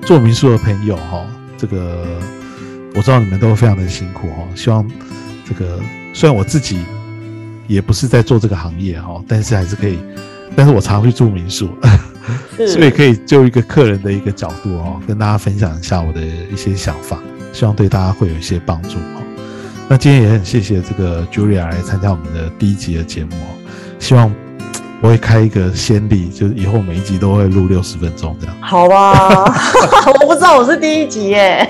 [0.01, 1.23] 做民宿的朋友哈，
[1.59, 2.07] 这个
[2.95, 4.45] 我知道你们都非常的辛苦哈。
[4.55, 4.89] 希望
[5.47, 5.81] 这个
[6.13, 6.79] 虽然我自己
[7.67, 9.99] 也不是在做这个行业哈，但是还是可以，
[10.57, 11.69] 但是我常去住民宿，
[12.67, 17.19] 所以可以就一个客人的一个角度哦，跟大家分享一下我的一些想法，
[17.53, 19.23] 希望对大家会有一些帮助哈。
[19.89, 23.37] 那今天也很谢谢这个 Julia 来参加我们的第一集的节目，
[23.99, 24.33] 希望
[25.05, 28.57] 我会开一个先例，就是以后每一集都会录六十分钟这样。
[28.63, 29.45] 好吧，
[30.19, 31.69] 我不知道我是第一集耶。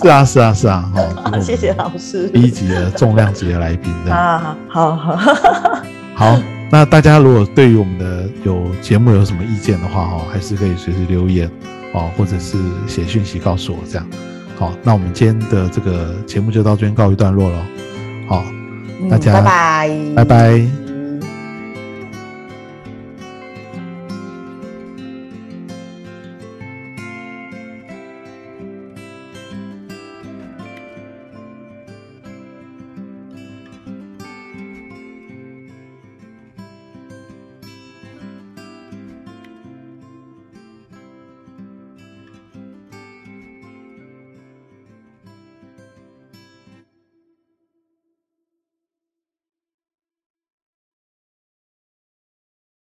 [0.00, 0.90] 是啊是啊是啊，
[1.22, 2.30] 好，谢谢老师。
[2.30, 4.18] 第一集的重量级的来宾这样。
[4.18, 5.16] 啊，好好
[6.16, 6.38] 好。
[6.70, 11.46] 那大家如果对于我们的有节目有什么意见的话，哈，还是可以随时留言
[11.92, 12.56] 哦，或者是
[12.88, 14.06] 写讯息告诉我这样。
[14.58, 17.58] 好，那我们今天的这个节目就到这边告一段落了。
[18.30, 18.42] 好，
[19.10, 20.81] 大家拜拜，拜拜。